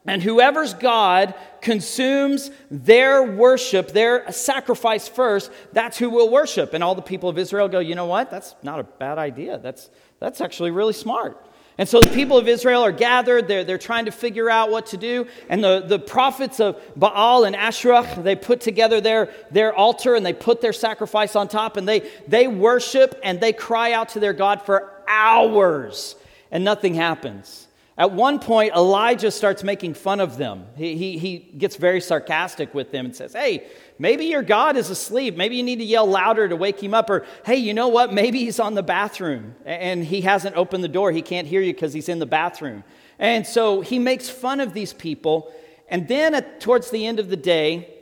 and 0.06 0.22
whoever's 0.22 0.72
God 0.74 1.34
consumes 1.60 2.50
their 2.70 3.22
worship, 3.22 3.92
their 3.92 4.30
sacrifice 4.32 5.08
first, 5.08 5.50
that's 5.72 5.98
who 5.98 6.08
will 6.08 6.30
worship. 6.30 6.72
And 6.72 6.82
all 6.82 6.94
the 6.94 7.02
people 7.02 7.28
of 7.28 7.36
Israel 7.36 7.68
go, 7.68 7.80
you 7.80 7.94
know 7.94 8.06
what? 8.06 8.30
That's 8.30 8.54
not 8.62 8.80
a 8.80 8.84
bad 8.84 9.18
idea. 9.18 9.58
That's, 9.58 9.90
that's 10.18 10.40
actually 10.40 10.70
really 10.70 10.94
smart. 10.94 11.46
And 11.76 11.88
so 11.88 12.00
the 12.00 12.10
people 12.10 12.36
of 12.36 12.48
Israel 12.48 12.82
are 12.82 12.92
gathered. 12.92 13.46
They're, 13.46 13.64
they're 13.64 13.78
trying 13.78 14.06
to 14.06 14.10
figure 14.10 14.50
out 14.50 14.70
what 14.70 14.86
to 14.86 14.96
do. 14.96 15.26
And 15.48 15.62
the, 15.62 15.80
the 15.80 15.98
prophets 15.98 16.60
of 16.60 16.80
Baal 16.96 17.44
and 17.44 17.54
Asherah, 17.54 18.06
they 18.18 18.36
put 18.36 18.60
together 18.60 19.00
their, 19.00 19.32
their 19.50 19.74
altar 19.74 20.14
and 20.14 20.24
they 20.24 20.32
put 20.32 20.60
their 20.60 20.72
sacrifice 20.72 21.36
on 21.36 21.48
top 21.48 21.76
and 21.76 21.88
they, 21.88 22.10
they 22.26 22.48
worship 22.48 23.18
and 23.22 23.40
they 23.40 23.52
cry 23.52 23.92
out 23.92 24.10
to 24.10 24.20
their 24.20 24.32
God 24.32 24.62
for 24.62 24.92
hours 25.08 26.16
and 26.50 26.64
nothing 26.64 26.94
happens. 26.94 27.66
At 28.00 28.12
one 28.12 28.38
point, 28.38 28.72
Elijah 28.74 29.30
starts 29.30 29.62
making 29.62 29.92
fun 29.92 30.20
of 30.20 30.38
them. 30.38 30.64
He, 30.74 30.96
he, 30.96 31.18
he 31.18 31.38
gets 31.38 31.76
very 31.76 32.00
sarcastic 32.00 32.72
with 32.72 32.92
them 32.92 33.04
and 33.04 33.14
says, 33.14 33.34
Hey, 33.34 33.66
maybe 33.98 34.24
your 34.24 34.42
God 34.42 34.78
is 34.78 34.88
asleep. 34.88 35.36
Maybe 35.36 35.56
you 35.56 35.62
need 35.62 35.80
to 35.80 35.84
yell 35.84 36.06
louder 36.06 36.48
to 36.48 36.56
wake 36.56 36.82
him 36.82 36.94
up. 36.94 37.10
Or, 37.10 37.26
hey, 37.44 37.56
you 37.56 37.74
know 37.74 37.88
what? 37.88 38.14
Maybe 38.14 38.38
he's 38.38 38.58
on 38.58 38.74
the 38.74 38.82
bathroom 38.82 39.54
and 39.66 40.02
he 40.02 40.22
hasn't 40.22 40.56
opened 40.56 40.82
the 40.82 40.88
door. 40.88 41.12
He 41.12 41.20
can't 41.20 41.46
hear 41.46 41.60
you 41.60 41.74
because 41.74 41.92
he's 41.92 42.08
in 42.08 42.20
the 42.20 42.24
bathroom. 42.24 42.84
And 43.18 43.46
so 43.46 43.82
he 43.82 43.98
makes 43.98 44.30
fun 44.30 44.60
of 44.60 44.72
these 44.72 44.94
people. 44.94 45.52
And 45.86 46.08
then 46.08 46.34
at, 46.34 46.58
towards 46.58 46.90
the 46.90 47.06
end 47.06 47.20
of 47.20 47.28
the 47.28 47.36
day, 47.36 47.92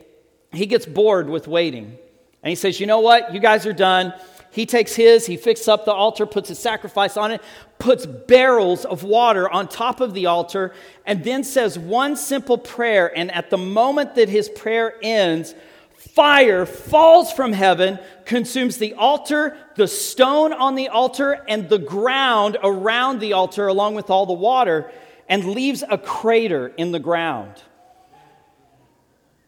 he 0.53 0.65
gets 0.65 0.85
bored 0.85 1.29
with 1.29 1.45
waiting. 1.45 1.97
And 2.41 2.49
he 2.49 2.55
says, 2.55 2.79
You 2.79 2.85
know 2.85 3.01
what? 3.01 3.33
You 3.33 3.41
guys 3.41 3.65
are 3.65 3.73
done. 3.73 4.13
He 4.51 4.65
takes 4.65 4.95
his, 4.95 5.25
he 5.27 5.37
fixes 5.37 5.67
up 5.67 5.85
the 5.85 5.93
altar, 5.93 6.25
puts 6.25 6.49
a 6.49 6.55
sacrifice 6.55 7.17
on 7.17 7.31
it, 7.31 7.41
puts 7.77 8.05
barrels 8.05 8.83
of 8.83 9.03
water 9.03 9.49
on 9.49 9.67
top 9.67 10.01
of 10.01 10.13
the 10.13 10.25
altar, 10.25 10.73
and 11.05 11.23
then 11.23 11.43
says 11.43 11.77
one 11.77 12.15
simple 12.15 12.57
prayer. 12.57 13.15
And 13.15 13.31
at 13.31 13.49
the 13.49 13.57
moment 13.57 14.15
that 14.15 14.27
his 14.27 14.49
prayer 14.49 14.95
ends, 15.03 15.53
fire 15.93 16.65
falls 16.65 17.31
from 17.31 17.53
heaven, 17.53 17.99
consumes 18.25 18.77
the 18.77 18.95
altar, 18.95 19.55
the 19.75 19.87
stone 19.87 20.51
on 20.51 20.75
the 20.75 20.89
altar, 20.89 21.43
and 21.47 21.69
the 21.69 21.77
ground 21.77 22.57
around 22.63 23.19
the 23.19 23.33
altar, 23.33 23.67
along 23.67 23.95
with 23.95 24.09
all 24.09 24.25
the 24.25 24.33
water, 24.33 24.91
and 25.27 25.45
leaves 25.45 25.83
a 25.87 25.97
crater 25.97 26.69
in 26.75 26.91
the 26.91 26.99
ground. 26.99 27.61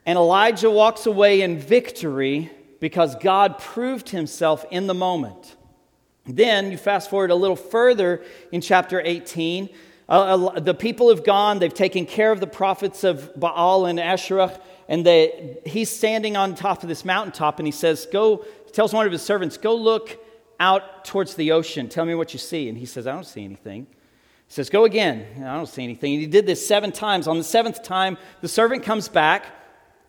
And 0.05 0.17
Elijah 0.17 0.70
walks 0.70 1.05
away 1.08 1.41
in 1.41 1.58
victory 1.60 2.51
because 2.82 3.16
God 3.16 3.60
proved 3.60 4.10
himself 4.10 4.66
in 4.70 4.88
the 4.88 4.94
moment. 4.94 5.56
Then 6.26 6.72
you 6.72 6.78
fast 6.78 7.10
forward 7.10 7.32
a 7.32 7.36
little 7.36 7.56
further 7.56 8.24
in 8.52 8.60
chapter 8.60 9.02
18. 9.04 9.70
Uh, 10.10 10.60
the 10.60 10.74
people 10.74 11.10
have 11.10 11.24
gone, 11.24 11.60
they've 11.60 11.74
taken 11.74 12.06
care 12.06 12.32
of 12.34 12.42
the 12.42 12.48
prophets 12.48 13.06
of 13.06 13.40
Baal 13.40 13.86
and 13.86 14.00
Asherah, 14.00 14.60
and 14.90 15.06
they, 15.06 15.60
he's 15.66 15.90
standing 15.90 16.36
on 16.36 16.54
top 16.54 16.84
of 16.84 16.90
this 16.90 17.06
mountaintop 17.06 17.60
and 17.60 17.68
he 17.68 17.72
says, 17.72 18.08
Go, 18.12 18.46
tells 18.74 18.94
one 18.94 19.06
of 19.06 19.12
his 19.12 19.22
servants, 19.22 19.58
Go 19.58 19.74
look 19.76 20.20
out 20.60 21.06
towards 21.06 21.36
the 21.36 21.52
ocean. 21.54 21.88
Tell 21.88 22.04
me 22.04 22.16
what 22.16 22.34
you 22.34 22.40
see. 22.40 22.68
And 22.68 22.78
he 22.78 22.86
says, 22.86 23.08
I 23.08 23.14
don't 23.14 23.26
see 23.26 23.46
anything. 23.46 23.88
He 24.48 24.54
says, 24.54 24.70
Go 24.70 24.86
again. 24.86 25.44
I 25.46 25.56
don't 25.56 25.70
see 25.70 25.84
anything. 25.84 26.14
And 26.14 26.22
he 26.22 26.28
did 26.28 26.46
this 26.46 26.68
seven 26.68 26.92
times. 26.92 27.28
On 27.28 27.38
the 27.38 27.44
seventh 27.44 27.84
time, 27.84 28.18
the 28.42 28.50
servant 28.50 28.84
comes 28.84 29.08
back 29.08 29.46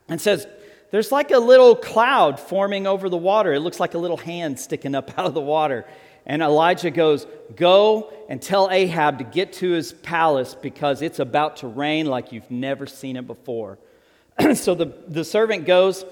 and 0.09 0.21
says, 0.21 0.47
there's 0.92 1.11
like 1.11 1.30
a 1.30 1.38
little 1.38 1.75
cloud 1.75 2.38
forming 2.38 2.87
over 2.87 3.08
the 3.08 3.16
water. 3.16 3.54
It 3.54 3.61
looks 3.61 3.80
like 3.80 3.94
a 3.94 3.99
little 3.99 4.18
hand 4.18 4.61
sticking 4.61 4.94
up 4.94 5.11
out 5.18 5.26
of 5.26 5.34
the 5.34 5.40
water. 5.40 5.87
And 6.25 6.42
Elijah 6.42 6.90
goes, 6.90 7.26
Go 7.56 8.12
and 8.28 8.40
tell 8.40 8.70
Ahab 8.70 9.18
to 9.18 9.25
get 9.25 9.54
to 9.54 9.70
his 9.70 9.92
palace 9.92 10.54
because 10.54 11.02
it's 11.02 11.18
about 11.18 11.56
to 11.58 11.66
rain 11.66 12.06
like 12.06 12.30
you've 12.30 12.50
never 12.50 12.87
seen 12.87 13.16
it 13.16 13.26
before. 13.26 13.78
so 14.54 14.75
the, 14.75 14.92
the 15.08 15.25
servant 15.25 15.64
goes, 15.64 16.04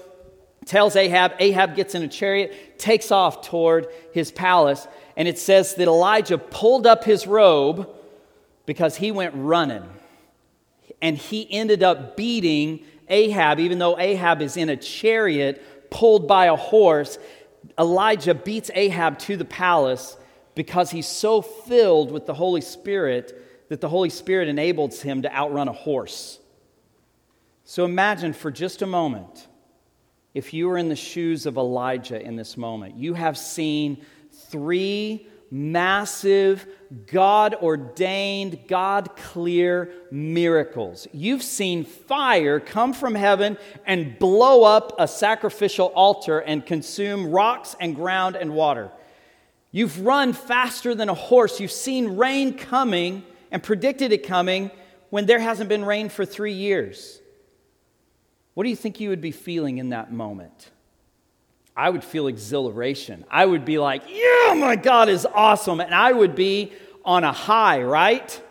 tells 0.65 0.95
Ahab. 0.95 1.33
Ahab 1.39 1.75
gets 1.75 1.93
in 1.93 2.01
a 2.01 2.07
chariot, 2.07 2.79
takes 2.79 3.11
off 3.11 3.47
toward 3.47 3.87
his 4.13 4.31
palace. 4.31 4.87
And 5.15 5.27
it 5.27 5.37
says 5.37 5.75
that 5.75 5.87
Elijah 5.87 6.39
pulled 6.39 6.87
up 6.87 7.03
his 7.03 7.27
robe 7.27 7.87
because 8.65 8.97
he 8.97 9.11
went 9.11 9.35
running. 9.35 9.87
And 11.03 11.17
he 11.17 11.47
ended 11.51 11.83
up 11.83 12.17
beating 12.17 12.83
Ahab, 13.11 13.59
even 13.59 13.77
though 13.77 13.99
Ahab 13.99 14.41
is 14.41 14.57
in 14.57 14.69
a 14.69 14.77
chariot 14.77 15.89
pulled 15.91 16.27
by 16.27 16.45
a 16.47 16.55
horse. 16.55 17.19
Elijah 17.77 18.33
beats 18.33 18.71
Ahab 18.73 19.19
to 19.19 19.37
the 19.37 19.45
palace 19.45 20.17
because 20.55 20.89
he's 20.89 21.07
so 21.07 21.41
filled 21.41 22.11
with 22.11 22.25
the 22.25 22.33
Holy 22.33 22.61
Spirit 22.61 23.67
that 23.69 23.81
the 23.81 23.89
Holy 23.89 24.09
Spirit 24.09 24.47
enables 24.47 25.01
him 25.01 25.21
to 25.21 25.33
outrun 25.33 25.67
a 25.67 25.73
horse. 25.73 26.39
So 27.63 27.85
imagine 27.85 28.33
for 28.33 28.51
just 28.51 28.81
a 28.81 28.87
moment 28.87 29.47
if 30.33 30.53
you 30.53 30.67
were 30.67 30.77
in 30.77 30.89
the 30.89 30.95
shoes 30.95 31.45
of 31.45 31.57
Elijah 31.57 32.21
in 32.21 32.35
this 32.35 32.57
moment. 32.57 32.95
You 32.95 33.13
have 33.13 33.37
seen 33.37 34.03
three 34.31 35.27
massive, 35.51 36.65
God 37.07 37.55
ordained, 37.55 38.67
God 38.67 39.15
clear 39.17 39.91
miracles. 40.09 41.07
You've 41.11 41.43
seen 41.43 41.83
fire 41.83 42.59
come 42.59 42.93
from 42.93 43.13
heaven 43.13 43.57
and 43.85 44.17
blow 44.17 44.63
up 44.63 44.95
a 44.97 45.07
sacrificial 45.07 45.87
altar 45.87 46.39
and 46.39 46.65
consume 46.65 47.29
rocks 47.29 47.75
and 47.79 47.95
ground 47.95 48.37
and 48.37 48.55
water. 48.55 48.89
You've 49.71 50.01
run 50.01 50.33
faster 50.33 50.95
than 50.95 51.09
a 51.09 51.13
horse. 51.13 51.59
You've 51.59 51.71
seen 51.71 52.15
rain 52.17 52.57
coming 52.57 53.23
and 53.51 53.61
predicted 53.61 54.11
it 54.11 54.25
coming 54.25 54.71
when 55.09 55.25
there 55.25 55.39
hasn't 55.39 55.69
been 55.69 55.83
rain 55.85 56.09
for 56.09 56.25
three 56.25 56.53
years. 56.53 57.19
What 58.53 58.63
do 58.63 58.69
you 58.69 58.75
think 58.75 58.99
you 58.99 59.09
would 59.09 59.21
be 59.21 59.31
feeling 59.31 59.77
in 59.77 59.89
that 59.89 60.11
moment? 60.11 60.71
I 61.75 61.89
would 61.89 62.03
feel 62.03 62.27
exhilaration. 62.27 63.25
I 63.29 63.45
would 63.45 63.65
be 63.65 63.77
like, 63.77 64.03
yeah, 64.09 64.53
my 64.55 64.75
God 64.75 65.09
is 65.09 65.25
awesome. 65.25 65.79
And 65.79 65.95
I 65.95 66.11
would 66.11 66.35
be 66.35 66.73
on 67.05 67.23
a 67.23 67.31
high, 67.31 67.81
right? 67.81 68.41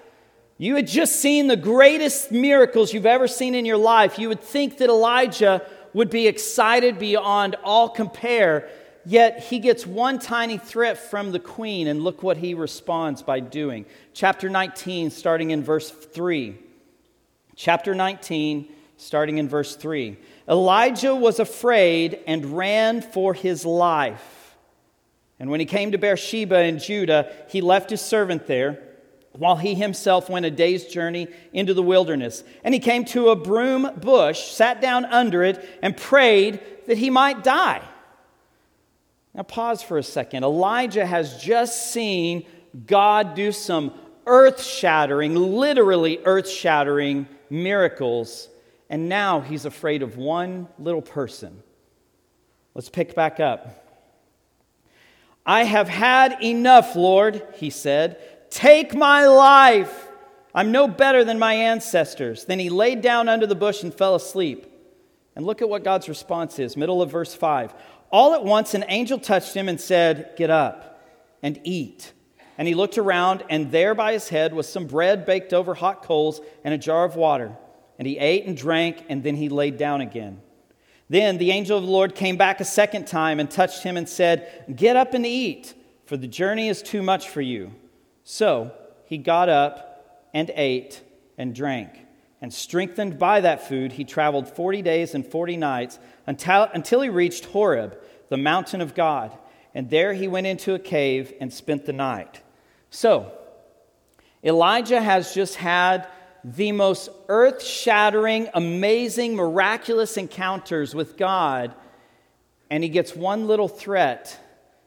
You 0.59 0.77
had 0.77 0.87
just 0.87 1.17
seen 1.17 1.47
the 1.47 1.57
greatest 1.57 2.33
miracles 2.33 2.93
you've 2.93 3.07
ever 3.07 3.29
seen 3.29 3.55
in 3.55 3.65
your 3.65 3.77
life. 3.77 4.19
You 4.19 4.29
would 4.29 4.43
think 4.43 4.79
that 4.79 4.89
Elijah 4.89 5.67
would 5.93 6.11
be 6.11 6.27
excited 6.27 6.99
beyond 6.99 7.57
all 7.65 7.89
compare. 7.89 8.69
Yet 9.07 9.45
he 9.45 9.59
gets 9.59 9.87
one 9.87 10.19
tiny 10.19 10.59
threat 10.59 10.99
from 10.99 11.33
the 11.33 11.39
queen, 11.39 11.87
and 11.87 12.05
look 12.05 12.23
what 12.23 12.37
he 12.37 12.53
responds 12.53 13.23
by 13.23 13.41
doing. 13.41 13.87
Chapter 14.13 14.51
19, 14.51 15.11
starting 15.11 15.51
in 15.51 15.63
verse 15.63 15.91
3. 15.91 16.59
Chapter 17.57 17.95
19, 17.95 18.69
starting 18.99 19.39
in 19.39 19.49
verse 19.49 19.75
3. 19.77 20.19
Elijah 20.51 21.15
was 21.15 21.39
afraid 21.39 22.19
and 22.27 22.57
ran 22.57 23.03
for 23.03 23.33
his 23.33 23.65
life. 23.65 24.57
And 25.39 25.49
when 25.49 25.61
he 25.61 25.67
came 25.67 25.93
to 25.93 25.99
Beersheba 25.99 26.65
in 26.65 26.81
Judah, 26.81 27.33
he 27.49 27.61
left 27.61 27.89
his 27.89 28.01
servant 28.01 28.47
there 28.49 28.83
while 29.33 29.57
he 29.57 29.75
himself 29.75 30.29
went 30.29 30.45
a 30.45 30.51
day's 30.51 30.87
journey 30.87 31.29
into 31.53 31.73
the 31.73 31.83
wilderness. 31.83 32.43
And 32.65 32.75
he 32.75 32.81
came 32.81 33.05
to 33.07 33.29
a 33.29 33.37
broom 33.37 33.89
bush, 34.01 34.41
sat 34.51 34.81
down 34.81 35.05
under 35.05 35.45
it, 35.45 35.65
and 35.83 35.97
prayed 35.97 36.61
that 36.89 36.99
he 36.99 37.11
might 37.11 37.45
die. 37.45 37.83
Now, 39.33 39.45
pause 39.45 39.83
for 39.83 39.99
a 39.99 40.03
second. 40.03 40.43
Elijah 40.43 41.07
has 41.07 41.41
just 41.41 41.93
seen 41.93 42.45
God 42.87 43.37
do 43.37 43.53
some 43.53 43.95
earth 44.27 44.63
shattering, 44.63 45.37
literally 45.37 46.21
earth 46.25 46.49
shattering 46.49 47.29
miracles 47.49 48.49
and 48.91 49.09
now 49.09 49.41
he's 49.41 49.65
afraid 49.65 50.03
of 50.03 50.17
one 50.17 50.67
little 50.79 51.01
person. 51.01 51.63
Let's 52.75 52.89
pick 52.89 53.15
back 53.15 53.39
up. 53.39 53.87
I 55.47 55.63
have 55.65 55.89
had 55.89 56.43
enough, 56.43 56.97
Lord, 56.97 57.43
he 57.55 57.71
said. 57.71 58.51
Take 58.51 58.95
my 58.95 59.27
life. 59.27 60.09
I'm 60.53 60.73
no 60.73 60.89
better 60.89 61.25
than 61.25 61.39
my 61.39 61.55
ancestors. 61.55 62.45
Then 62.45 62.59
he 62.59 62.69
laid 62.69 63.01
down 63.01 63.29
under 63.29 63.47
the 63.47 63.55
bush 63.55 63.85
and 63.85 63.95
fell 63.95 64.17
asleep. 64.17 64.67
And 65.37 65.47
look 65.47 65.63
at 65.63 65.69
what 65.69 65.85
God's 65.85 66.09
response 66.09 66.59
is, 66.59 66.77
middle 66.77 67.01
of 67.01 67.13
verse 67.13 67.33
5. 67.33 67.73
All 68.11 68.35
at 68.35 68.45
once, 68.45 68.75
an 68.75 68.85
angel 68.89 69.21
touched 69.21 69.55
him 69.55 69.69
and 69.69 69.81
said, 69.81 70.35
Get 70.37 70.51
up 70.51 71.01
and 71.45 71.61
eat. 71.63 72.13
And 72.59 72.67
he 72.67 72.75
looked 72.75 72.99
around, 72.99 73.45
and 73.49 73.71
there 73.71 73.95
by 73.95 74.13
his 74.13 74.29
head 74.29 74.53
was 74.53 74.69
some 74.69 74.87
bread 74.87 75.25
baked 75.25 75.53
over 75.53 75.75
hot 75.75 76.03
coals 76.03 76.41
and 76.65 76.75
a 76.75 76.79
jar 76.79 77.05
of 77.05 77.15
water. 77.15 77.57
And 78.01 78.07
he 78.07 78.17
ate 78.17 78.47
and 78.47 78.57
drank, 78.57 79.05
and 79.11 79.23
then 79.23 79.37
he 79.37 79.51
laid 79.51 79.77
down 79.77 80.01
again. 80.01 80.41
Then 81.11 81.37
the 81.37 81.51
angel 81.51 81.77
of 81.77 81.85
the 81.85 81.91
Lord 81.91 82.15
came 82.15 82.39
back 82.39 82.59
a 82.59 82.65
second 82.65 83.07
time 83.07 83.39
and 83.39 83.51
touched 83.51 83.83
him 83.83 83.99
and 83.99 84.09
said, 84.09 84.65
Get 84.75 84.97
up 84.97 85.13
and 85.13 85.27
eat, 85.27 85.75
for 86.07 86.17
the 86.17 86.27
journey 86.27 86.71
is 86.71 86.81
too 86.81 87.03
much 87.03 87.29
for 87.29 87.43
you. 87.43 87.73
So 88.25 88.73
he 89.05 89.19
got 89.19 89.51
up 89.51 90.29
and 90.33 90.51
ate 90.55 91.03
and 91.37 91.55
drank. 91.55 91.91
And 92.41 92.55
strengthened 92.55 93.19
by 93.19 93.43
that 93.43 93.69
food, 93.69 93.93
he 93.93 94.05
traveled 94.05 94.49
40 94.49 94.81
days 94.81 95.15
and 95.15 95.27
40 95.27 95.59
nights 95.59 95.99
until, 96.27 96.69
until 96.73 97.03
he 97.03 97.11
reached 97.11 97.45
Horeb, 97.45 97.99
the 98.31 98.39
mountain 98.39 98.81
of 98.81 98.95
God. 98.95 99.37
And 99.75 99.91
there 99.91 100.15
he 100.15 100.27
went 100.27 100.47
into 100.47 100.73
a 100.73 100.79
cave 100.79 101.35
and 101.39 101.53
spent 101.53 101.85
the 101.85 101.93
night. 101.93 102.41
So, 102.89 103.31
Elijah 104.43 105.03
has 105.03 105.35
just 105.35 105.57
had 105.57 106.09
the 106.45 106.73
most 106.73 107.11
earth 107.29 107.63
shattering, 107.63 108.49
amazing, 108.55 109.37
miraculous 109.37 110.17
encounters 110.17 110.95
with 110.95 111.17
God, 111.17 111.75
and 112.71 112.83
he 112.83 112.89
gets 112.89 113.15
one 113.15 113.47
little 113.47 113.69
threat 113.69 114.39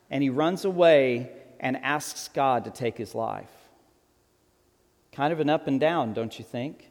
and 0.09 0.23
he 0.23 0.29
runs 0.29 0.65
away 0.65 1.31
and 1.59 1.77
asks 1.77 2.29
God 2.29 2.65
to 2.65 2.71
take 2.71 2.97
his 2.97 3.15
life. 3.15 3.49
Kind 5.11 5.33
of 5.33 5.39
an 5.39 5.49
up 5.49 5.67
and 5.67 5.79
down, 5.79 6.13
don't 6.13 6.37
you 6.37 6.45
think? 6.45 6.89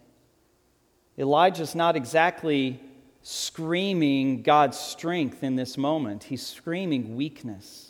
Elijah's 1.19 1.75
not 1.75 1.97
exactly 1.97 2.81
screaming 3.23 4.43
God's 4.43 4.79
strength 4.79 5.45
in 5.45 5.57
this 5.57 5.79
moment, 5.79 6.25
he's 6.25 6.45
screaming 6.45 7.17
weakness. 7.17 7.89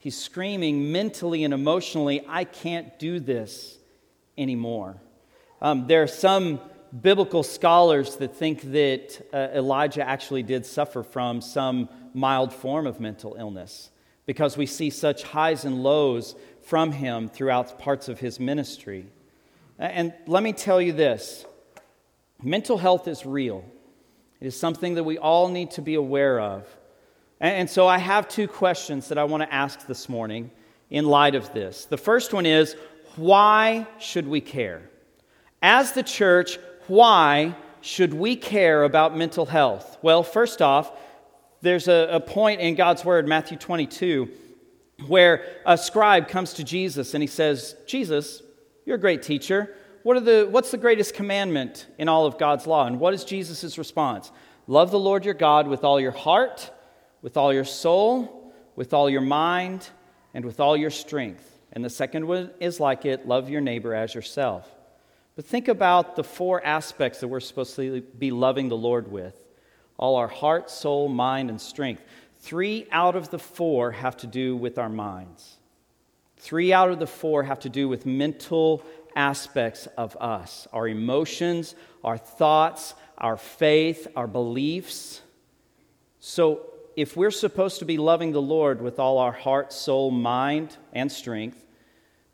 He's 0.00 0.16
screaming 0.16 0.92
mentally 0.92 1.42
and 1.42 1.52
emotionally, 1.52 2.24
I 2.28 2.44
can't 2.44 2.96
do 3.00 3.18
this 3.18 3.78
anymore. 4.36 5.00
Um, 5.60 5.86
there 5.86 6.02
are 6.02 6.08
some 6.08 6.60
biblical 7.02 7.42
scholars 7.42 8.16
that 8.16 8.36
think 8.36 8.62
that 8.72 9.26
uh, 9.32 9.48
Elijah 9.54 10.06
actually 10.06 10.42
did 10.42 10.64
suffer 10.64 11.02
from 11.02 11.40
some 11.40 11.88
mild 12.14 12.52
form 12.52 12.86
of 12.86 13.00
mental 13.00 13.34
illness 13.38 13.90
because 14.26 14.56
we 14.56 14.66
see 14.66 14.90
such 14.90 15.22
highs 15.22 15.64
and 15.64 15.82
lows 15.82 16.34
from 16.62 16.92
him 16.92 17.28
throughout 17.28 17.78
parts 17.78 18.08
of 18.08 18.20
his 18.20 18.38
ministry. 18.38 19.06
And 19.78 20.12
let 20.26 20.42
me 20.42 20.52
tell 20.52 20.80
you 20.80 20.92
this 20.92 21.44
mental 22.42 22.78
health 22.78 23.08
is 23.08 23.26
real, 23.26 23.64
it 24.40 24.46
is 24.46 24.58
something 24.58 24.94
that 24.94 25.04
we 25.04 25.18
all 25.18 25.48
need 25.48 25.72
to 25.72 25.82
be 25.82 25.94
aware 25.94 26.38
of. 26.40 26.66
And 27.40 27.70
so 27.70 27.86
I 27.86 27.98
have 27.98 28.28
two 28.28 28.48
questions 28.48 29.08
that 29.08 29.18
I 29.18 29.24
want 29.24 29.44
to 29.44 29.52
ask 29.52 29.86
this 29.86 30.08
morning 30.08 30.50
in 30.90 31.04
light 31.04 31.34
of 31.34 31.52
this. 31.52 31.84
The 31.84 31.96
first 31.96 32.32
one 32.32 32.46
is 32.46 32.76
why 33.16 33.86
should 33.98 34.26
we 34.26 34.40
care? 34.40 34.90
As 35.62 35.92
the 35.92 36.02
church, 36.02 36.58
why 36.86 37.56
should 37.80 38.14
we 38.14 38.36
care 38.36 38.84
about 38.84 39.16
mental 39.16 39.46
health? 39.46 39.98
Well, 40.02 40.22
first 40.22 40.62
off, 40.62 40.92
there's 41.60 41.88
a, 41.88 42.08
a, 42.12 42.20
point 42.20 42.60
in 42.60 42.76
God's 42.76 43.04
Word, 43.04 43.26
Matthew 43.26 43.56
22, 43.56 44.28
where 45.06 45.44
a 45.66 45.76
scribe 45.76 46.28
comes 46.28 46.54
to 46.54 46.64
Jesus 46.64 47.14
and 47.14 47.22
he 47.22 47.26
says, 47.26 47.74
Jesus, 47.86 48.42
you're 48.86 48.96
a 48.96 49.00
great 49.00 49.22
teacher. 49.22 49.74
What 50.04 50.16
are 50.16 50.20
the, 50.20 50.48
what's 50.48 50.70
the 50.70 50.78
greatest 50.78 51.14
commandment 51.14 51.86
in 51.98 52.08
all 52.08 52.26
of 52.26 52.38
God's 52.38 52.66
law? 52.66 52.86
And 52.86 53.00
what 53.00 53.12
is 53.12 53.24
Jesus' 53.24 53.76
response? 53.76 54.30
Love 54.68 54.90
the 54.90 54.98
Lord 54.98 55.24
your 55.24 55.34
God 55.34 55.66
with 55.66 55.82
all 55.82 56.00
your 56.00 56.12
heart, 56.12 56.70
with 57.20 57.36
all 57.36 57.52
your 57.52 57.64
soul, 57.64 58.52
with 58.76 58.94
all 58.94 59.10
your 59.10 59.20
mind, 59.20 59.88
and 60.34 60.44
with 60.44 60.60
all 60.60 60.76
your 60.76 60.90
strength. 60.90 61.58
And 61.72 61.84
the 61.84 61.90
second 61.90 62.26
one 62.26 62.50
is 62.60 62.78
like 62.78 63.04
it 63.04 63.26
love 63.26 63.50
your 63.50 63.60
neighbor 63.60 63.94
as 63.94 64.14
yourself. 64.14 64.68
But 65.38 65.46
think 65.46 65.68
about 65.68 66.16
the 66.16 66.24
four 66.24 66.60
aspects 66.66 67.20
that 67.20 67.28
we're 67.28 67.38
supposed 67.38 67.76
to 67.76 68.00
be 68.00 68.32
loving 68.32 68.68
the 68.68 68.76
Lord 68.76 69.08
with 69.08 69.40
all 69.96 70.16
our 70.16 70.26
heart, 70.26 70.68
soul, 70.68 71.08
mind, 71.08 71.48
and 71.48 71.60
strength. 71.60 72.02
Three 72.40 72.88
out 72.90 73.14
of 73.14 73.30
the 73.30 73.38
four 73.38 73.92
have 73.92 74.16
to 74.16 74.26
do 74.26 74.56
with 74.56 74.78
our 74.78 74.88
minds. 74.88 75.58
Three 76.38 76.72
out 76.72 76.90
of 76.90 76.98
the 76.98 77.06
four 77.06 77.44
have 77.44 77.60
to 77.60 77.68
do 77.68 77.88
with 77.88 78.04
mental 78.04 78.82
aspects 79.14 79.86
of 79.96 80.16
us 80.16 80.66
our 80.72 80.88
emotions, 80.88 81.76
our 82.02 82.18
thoughts, 82.18 82.94
our 83.16 83.36
faith, 83.36 84.08
our 84.16 84.26
beliefs. 84.26 85.20
So, 86.18 86.66
if 86.96 87.16
we're 87.16 87.30
supposed 87.30 87.78
to 87.78 87.84
be 87.84 87.96
loving 87.96 88.32
the 88.32 88.42
Lord 88.42 88.82
with 88.82 88.98
all 88.98 89.18
our 89.18 89.30
heart, 89.30 89.72
soul, 89.72 90.10
mind, 90.10 90.76
and 90.92 91.12
strength, 91.12 91.64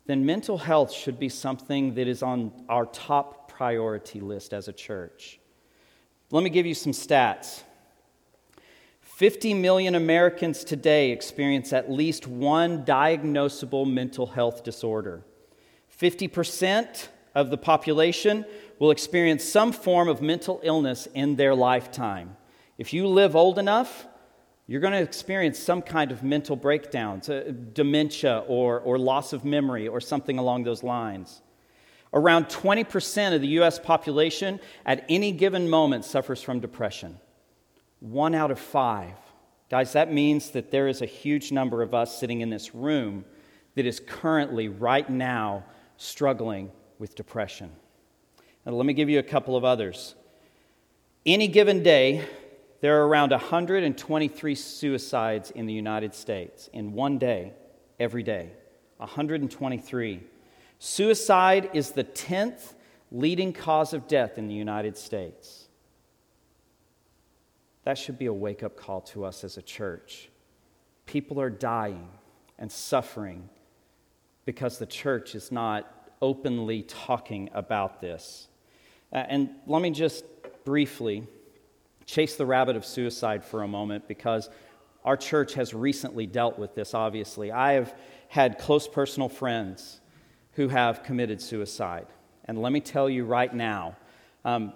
then 0.05 0.25
mental 0.25 0.57
health 0.57 0.91
should 0.91 1.19
be 1.19 1.29
something 1.29 1.95
that 1.95 2.07
is 2.07 2.21
on 2.21 2.51
our 2.69 2.85
top 2.85 3.51
priority 3.51 4.19
list 4.19 4.53
as 4.53 4.67
a 4.67 4.73
church. 4.73 5.39
Let 6.31 6.43
me 6.43 6.49
give 6.49 6.65
you 6.65 6.73
some 6.73 6.91
stats. 6.91 7.63
50 9.01 9.53
million 9.53 9.95
Americans 9.95 10.63
today 10.63 11.11
experience 11.11 11.71
at 11.71 11.89
least 11.89 12.27
one 12.27 12.83
diagnosable 12.83 13.89
mental 13.89 14.27
health 14.27 14.63
disorder. 14.63 15.23
50% 15.97 17.07
of 17.33 17.49
the 17.49 17.57
population 17.57 18.45
will 18.77 18.91
experience 18.91 19.43
some 19.43 19.71
form 19.71 20.09
of 20.09 20.21
mental 20.21 20.59
illness 20.63 21.07
in 21.13 21.37
their 21.37 21.55
lifetime. 21.55 22.35
If 22.77 22.91
you 22.91 23.07
live 23.07 23.35
old 23.35 23.57
enough, 23.57 24.05
you're 24.67 24.81
going 24.81 24.93
to 24.93 25.01
experience 25.01 25.59
some 25.59 25.81
kind 25.81 26.11
of 26.11 26.23
mental 26.23 26.55
breakdowns, 26.55 27.29
dementia 27.73 28.43
or, 28.47 28.79
or 28.79 28.97
loss 28.97 29.31
of 29.31 29.45
memory 29.45 29.87
or 29.87 30.01
something 30.01 30.39
along 30.39 30.63
those 30.63 30.81
lines. 30.81 31.41
Around 32.13 32.45
20% 32.45 33.35
of 33.35 33.41
the 33.41 33.47
US 33.59 33.77
population 33.77 34.59
at 34.85 35.05
any 35.07 35.31
given 35.31 35.69
moment 35.69 36.05
suffers 36.05 36.41
from 36.41 36.59
depression. 36.59 37.19
One 37.99 38.33
out 38.33 38.51
of 38.51 38.59
five. 38.59 39.15
Guys, 39.69 39.93
that 39.93 40.11
means 40.11 40.51
that 40.51 40.71
there 40.71 40.87
is 40.87 41.01
a 41.01 41.05
huge 41.05 41.51
number 41.51 41.81
of 41.81 41.93
us 41.93 42.17
sitting 42.17 42.41
in 42.41 42.49
this 42.49 42.73
room 42.73 43.25
that 43.75 43.85
is 43.85 43.99
currently, 43.99 44.69
right 44.69 45.09
now, 45.09 45.65
struggling 45.97 46.71
with 46.97 47.15
depression. 47.15 47.71
Now, 48.65 48.73
let 48.73 48.85
me 48.85 48.93
give 48.93 49.09
you 49.09 49.19
a 49.19 49.23
couple 49.23 49.55
of 49.55 49.65
others. 49.65 50.15
Any 51.25 51.47
given 51.47 51.83
day, 51.83 52.25
there 52.85 53.01
are 53.01 53.07
around 53.07 53.31
123 53.31 54.53
suicides 54.53 55.49
in 55.49 55.65
the 55.65 55.73
United 55.73 56.13
States 56.13 56.69
in 56.71 56.93
one 56.93 57.17
day, 57.17 57.51
every 57.99 58.21
day. 58.21 58.51
123. 58.97 60.21
Suicide 60.77 61.71
is 61.73 61.93
the 61.93 62.03
10th 62.03 62.75
leading 63.11 63.53
cause 63.53 63.91
of 63.91 64.07
death 64.07 64.37
in 64.37 64.47
the 64.47 64.53
United 64.53 64.99
States. 64.99 65.67
That 67.85 67.97
should 67.97 68.19
be 68.19 68.27
a 68.27 68.33
wake 68.33 68.61
up 68.61 68.77
call 68.77 69.01
to 69.01 69.25
us 69.25 69.43
as 69.43 69.57
a 69.57 69.63
church. 69.63 70.29
People 71.07 71.41
are 71.41 71.49
dying 71.49 72.07
and 72.59 72.71
suffering 72.71 73.49
because 74.45 74.77
the 74.77 74.85
church 74.85 75.33
is 75.33 75.51
not 75.51 76.11
openly 76.21 76.83
talking 76.83 77.49
about 77.51 77.99
this. 77.99 78.47
Uh, 79.11 79.23
and 79.27 79.49
let 79.65 79.81
me 79.81 79.89
just 79.89 80.23
briefly 80.65 81.27
chase 82.05 82.35
the 82.35 82.45
rabbit 82.45 82.75
of 82.75 82.85
suicide 82.85 83.43
for 83.43 83.63
a 83.63 83.67
moment 83.67 84.07
because 84.07 84.49
our 85.03 85.17
church 85.17 85.53
has 85.53 85.73
recently 85.73 86.25
dealt 86.25 86.57
with 86.57 86.75
this, 86.75 86.93
obviously. 86.93 87.51
I 87.51 87.73
have 87.73 87.95
had 88.27 88.57
close 88.57 88.87
personal 88.87 89.29
friends 89.29 89.99
who 90.53 90.67
have 90.69 91.03
committed 91.03 91.41
suicide. 91.41 92.07
And 92.45 92.61
let 92.61 92.71
me 92.71 92.79
tell 92.79 93.09
you 93.09 93.25
right 93.25 93.53
now, 93.53 93.97
um, 94.43 94.73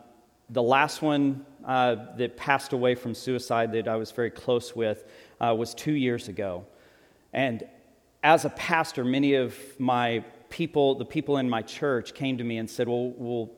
the 0.50 0.64
last 0.64 1.02
one 1.02 1.46
uh, 1.66 1.96
that 2.18 2.36
passed 2.36 2.74
away 2.74 2.96
from 2.96 3.14
suicide 3.14 3.72
that 3.74 3.88
I 3.88 3.96
was 3.96 4.12
very 4.12 4.32
close 4.32 4.76
with 4.76 5.06
uh, 5.40 5.54
was 5.58 5.74
two 5.74 5.94
years 5.94 6.28
ago. 6.28 6.66
And 7.34 7.68
as 8.24 8.46
a 8.46 8.50
pastor, 8.50 9.06
many 9.06 9.36
of 9.36 9.56
my 9.80 10.24
people, 10.50 10.96
the 10.96 11.06
people 11.06 11.38
in 11.38 11.50
my 11.50 11.62
church, 11.62 12.14
came 12.14 12.38
to 12.40 12.44
me 12.44 12.58
and 12.58 12.70
said, 12.70 12.88
Well, 12.88 13.14
well 13.18 13.52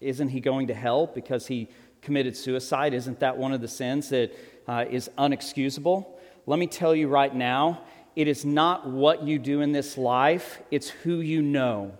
isn't 0.00 0.28
he 0.28 0.40
going 0.40 0.66
to 0.66 0.74
hell 0.74 1.06
because 1.06 1.46
he 1.46 1.68
committed 2.04 2.36
suicide? 2.36 2.94
Isn't 2.94 3.18
that 3.20 3.36
one 3.36 3.52
of 3.52 3.60
the 3.60 3.68
sins 3.68 4.10
that 4.10 4.32
uh, 4.68 4.84
is 4.88 5.10
unexcusable? 5.18 6.06
Let 6.46 6.58
me 6.58 6.66
tell 6.66 6.94
you 6.94 7.08
right 7.08 7.34
now, 7.34 7.82
it 8.14 8.28
is 8.28 8.44
not 8.44 8.88
what 8.88 9.24
you 9.24 9.38
do 9.38 9.60
in 9.60 9.72
this 9.72 9.98
life, 9.98 10.60
it's 10.70 10.88
who 10.88 11.20
you 11.20 11.42
know 11.42 11.92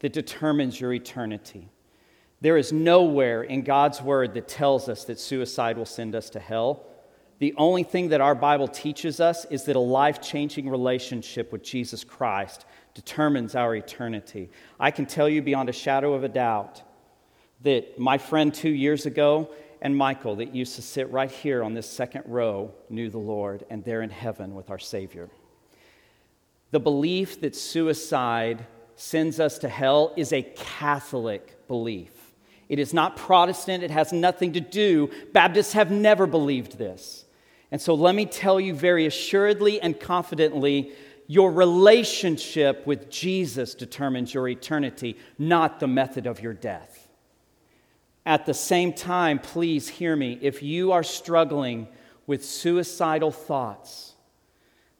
that 0.00 0.12
determines 0.12 0.80
your 0.80 0.92
eternity. 0.92 1.68
There 2.40 2.56
is 2.56 2.72
nowhere 2.72 3.42
in 3.42 3.62
God's 3.62 4.00
word 4.00 4.34
that 4.34 4.48
tells 4.48 4.88
us 4.88 5.04
that 5.04 5.20
suicide 5.20 5.76
will 5.76 5.84
send 5.84 6.14
us 6.14 6.30
to 6.30 6.40
hell. 6.40 6.86
The 7.38 7.54
only 7.56 7.84
thing 7.84 8.08
that 8.08 8.20
our 8.20 8.34
Bible 8.34 8.68
teaches 8.68 9.20
us 9.20 9.44
is 9.46 9.64
that 9.64 9.76
a 9.76 9.80
life 9.80 10.20
changing 10.20 10.68
relationship 10.68 11.52
with 11.52 11.62
Jesus 11.62 12.02
Christ 12.02 12.64
determines 12.94 13.54
our 13.54 13.74
eternity. 13.76 14.50
I 14.78 14.90
can 14.90 15.06
tell 15.06 15.28
you 15.28 15.42
beyond 15.42 15.68
a 15.68 15.72
shadow 15.72 16.14
of 16.14 16.24
a 16.24 16.28
doubt 16.28 16.82
that 17.62 17.98
my 17.98 18.18
friend 18.18 18.52
two 18.52 18.70
years 18.70 19.06
ago 19.06 19.50
and 19.82 19.96
Michael, 19.96 20.36
that 20.36 20.54
used 20.54 20.76
to 20.76 20.82
sit 20.82 21.10
right 21.10 21.30
here 21.30 21.62
on 21.62 21.74
this 21.74 21.88
second 21.88 22.24
row, 22.26 22.72
knew 22.88 23.08
the 23.08 23.18
Lord, 23.18 23.64
and 23.70 23.84
they're 23.84 24.02
in 24.02 24.10
heaven 24.10 24.54
with 24.54 24.70
our 24.70 24.78
Savior. 24.78 25.30
The 26.70 26.80
belief 26.80 27.40
that 27.40 27.56
suicide 27.56 28.66
sends 28.94 29.40
us 29.40 29.58
to 29.58 29.68
hell 29.68 30.12
is 30.16 30.32
a 30.32 30.42
Catholic 30.42 31.66
belief. 31.66 32.12
It 32.68 32.78
is 32.78 32.94
not 32.94 33.16
Protestant, 33.16 33.82
it 33.82 33.90
has 33.90 34.12
nothing 34.12 34.52
to 34.52 34.60
do. 34.60 35.10
Baptists 35.32 35.72
have 35.72 35.90
never 35.90 36.26
believed 36.26 36.78
this. 36.78 37.24
And 37.72 37.80
so 37.80 37.94
let 37.94 38.14
me 38.14 38.26
tell 38.26 38.60
you 38.60 38.74
very 38.74 39.06
assuredly 39.06 39.80
and 39.80 39.98
confidently 39.98 40.92
your 41.26 41.52
relationship 41.52 42.86
with 42.86 43.08
Jesus 43.08 43.74
determines 43.74 44.34
your 44.34 44.48
eternity, 44.48 45.16
not 45.38 45.80
the 45.80 45.86
method 45.86 46.26
of 46.26 46.40
your 46.40 46.52
death. 46.52 47.08
At 48.26 48.46
the 48.46 48.54
same 48.54 48.92
time, 48.92 49.38
please 49.38 49.88
hear 49.88 50.14
me. 50.14 50.38
If 50.42 50.62
you 50.62 50.92
are 50.92 51.02
struggling 51.02 51.88
with 52.26 52.44
suicidal 52.44 53.32
thoughts, 53.32 54.14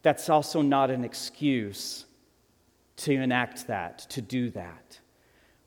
that's 0.03 0.29
also 0.29 0.63
not 0.63 0.91
an 0.91 1.05
excuse 1.05 2.07
to 2.97 3.13
enact 3.13 3.67
that, 3.67 3.99
to 4.11 4.23
do 4.23 4.51
that. 4.51 4.99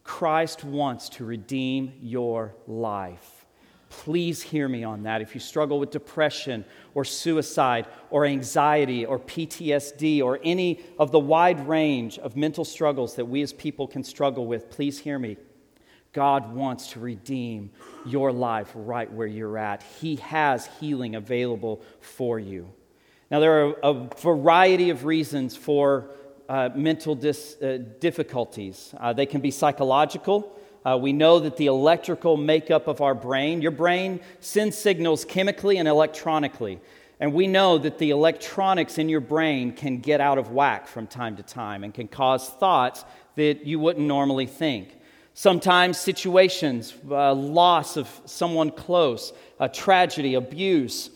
Christ 0.03 0.63
wants 0.63 1.09
to 1.09 1.25
redeem 1.25 1.93
your 2.01 2.55
life. 2.67 3.45
Please 3.89 4.41
hear 4.41 4.67
me 4.67 4.83
on 4.83 5.03
that. 5.03 5.21
If 5.21 5.35
you 5.35 5.39
struggle 5.39 5.79
with 5.79 5.91
depression 5.91 6.65
or 6.95 7.05
suicide 7.05 7.85
or 8.09 8.25
anxiety 8.25 9.05
or 9.05 9.19
PTSD 9.19 10.21
or 10.21 10.39
any 10.43 10.81
of 10.97 11.11
the 11.11 11.19
wide 11.19 11.67
range 11.67 12.17
of 12.17 12.35
mental 12.35 12.65
struggles 12.65 13.15
that 13.15 13.25
we 13.25 13.43
as 13.43 13.53
people 13.53 13.87
can 13.87 14.03
struggle 14.03 14.47
with, 14.47 14.69
please 14.71 14.99
hear 14.99 15.19
me. 15.19 15.37
God 16.13 16.53
wants 16.53 16.91
to 16.91 16.99
redeem 16.99 17.71
your 18.05 18.31
life 18.31 18.71
right 18.75 19.11
where 19.11 19.27
you're 19.27 19.57
at. 19.57 19.83
He 19.99 20.17
has 20.17 20.69
healing 20.79 21.15
available 21.15 21.81
for 22.01 22.39
you. 22.39 22.71
Now, 23.31 23.39
there 23.39 23.65
are 23.65 23.75
a 23.81 23.93
variety 24.19 24.91
of 24.91 25.05
reasons 25.05 25.55
for 25.55 26.11
uh, 26.47 26.69
mental 26.75 27.15
dis, 27.15 27.59
uh, 27.61 27.79
difficulties. 27.99 28.93
Uh, 28.99 29.13
they 29.13 29.25
can 29.25 29.41
be 29.41 29.49
psychological. 29.49 30.55
Uh, 30.85 30.99
we 31.01 31.13
know 31.13 31.39
that 31.39 31.57
the 31.57 31.65
electrical 31.65 32.37
makeup 32.37 32.87
of 32.87 33.01
our 33.01 33.15
brain, 33.15 33.61
your 33.61 33.71
brain 33.71 34.19
sends 34.39 34.77
signals 34.77 35.25
chemically 35.25 35.77
and 35.77 35.87
electronically. 35.87 36.79
And 37.19 37.33
we 37.33 37.47
know 37.47 37.77
that 37.77 37.97
the 37.97 38.09
electronics 38.09 38.97
in 38.97 39.07
your 39.09 39.21
brain 39.21 39.71
can 39.71 39.99
get 39.99 40.19
out 40.19 40.37
of 40.37 40.51
whack 40.51 40.87
from 40.87 41.07
time 41.07 41.37
to 41.37 41.43
time 41.43 41.83
and 41.83 41.93
can 41.93 42.07
cause 42.07 42.49
thoughts 42.49 43.05
that 43.35 43.65
you 43.65 43.79
wouldn't 43.79 44.05
normally 44.05 44.45
think. 44.45 44.99
Sometimes 45.33 45.97
situations, 45.97 46.93
uh, 47.09 47.33
loss 47.33 47.97
of 47.97 48.07
someone 48.25 48.69
close, 48.69 49.33
a 49.59 49.67
tragedy, 49.67 50.35
abuse, 50.35 51.09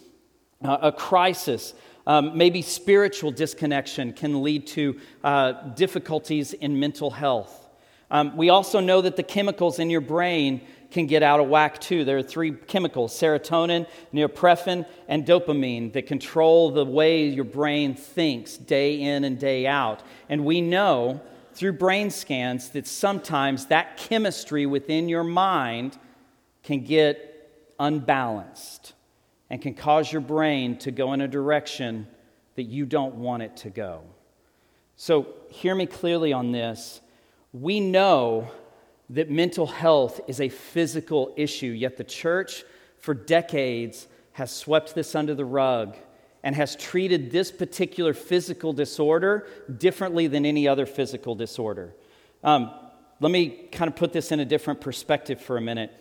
uh, 0.63 0.77
a 0.81 0.91
crisis, 0.91 1.73
um, 2.07 2.37
maybe 2.37 2.61
spiritual 2.61 3.31
disconnection 3.31 4.13
can 4.13 4.41
lead 4.41 4.65
to 4.67 4.99
uh, 5.23 5.51
difficulties 5.75 6.53
in 6.53 6.79
mental 6.79 7.11
health. 7.11 7.67
Um, 8.09 8.35
we 8.37 8.49
also 8.49 8.79
know 8.79 9.01
that 9.01 9.17
the 9.17 9.23
chemicals 9.23 9.79
in 9.79 9.89
your 9.89 10.01
brain 10.01 10.61
can 10.89 11.05
get 11.05 11.21
out 11.21 11.39
of 11.39 11.49
whack 11.49 11.79
too. 11.79 12.05
There 12.05 12.17
are 12.17 12.23
three 12.23 12.53
chemicals 12.53 13.13
serotonin, 13.13 13.85
norepinephrine, 14.13 14.85
and 15.09 15.25
dopamine 15.25 15.91
that 15.93 16.07
control 16.07 16.71
the 16.71 16.85
way 16.85 17.27
your 17.27 17.43
brain 17.43 17.93
thinks 17.93 18.55
day 18.55 19.01
in 19.01 19.25
and 19.25 19.37
day 19.37 19.67
out. 19.67 20.01
And 20.29 20.45
we 20.45 20.61
know 20.61 21.21
through 21.57 21.73
brain 21.73 22.11
scans 22.11 22.69
that 22.69 22.85
sometimes 22.85 23.65
that 23.65 23.97
chemistry 23.97 24.67
within 24.67 25.09
your 25.09 25.23
mind 25.23 25.97
can 26.61 26.83
get 26.83 27.73
unbalanced 27.79 28.93
and 29.49 29.59
can 29.59 29.73
cause 29.73 30.11
your 30.11 30.21
brain 30.21 30.77
to 30.77 30.91
go 30.91 31.13
in 31.13 31.21
a 31.21 31.27
direction 31.27 32.05
that 32.53 32.63
you 32.65 32.85
don't 32.85 33.15
want 33.15 33.41
it 33.41 33.57
to 33.57 33.71
go. 33.71 34.03
So, 34.97 35.33
hear 35.49 35.73
me 35.73 35.87
clearly 35.87 36.31
on 36.31 36.51
this. 36.51 37.01
We 37.53 37.79
know 37.79 38.51
that 39.09 39.31
mental 39.31 39.65
health 39.65 40.21
is 40.27 40.39
a 40.39 40.49
physical 40.49 41.33
issue, 41.37 41.71
yet 41.71 41.97
the 41.97 42.03
church 42.03 42.65
for 42.99 43.15
decades 43.15 44.07
has 44.33 44.51
swept 44.51 44.93
this 44.93 45.15
under 45.15 45.33
the 45.33 45.45
rug 45.45 45.97
and 46.47 46.55
has 46.55 46.77
treated 46.77 47.29
this 47.29 47.51
particular 47.51 48.13
physical 48.13 48.71
disorder 48.71 49.45
differently 49.79 50.27
than 50.27 50.45
any 50.45 50.65
other 50.65 50.85
physical 50.85 51.35
disorder. 51.35 51.93
Um, 52.41 52.71
let 53.19 53.33
me 53.33 53.67
kind 53.69 53.91
of 53.91 53.97
put 53.97 54.13
this 54.13 54.31
in 54.31 54.39
a 54.39 54.45
different 54.45 54.79
perspective 54.79 55.41
for 55.41 55.57
a 55.57 55.61
minute. 55.61 55.91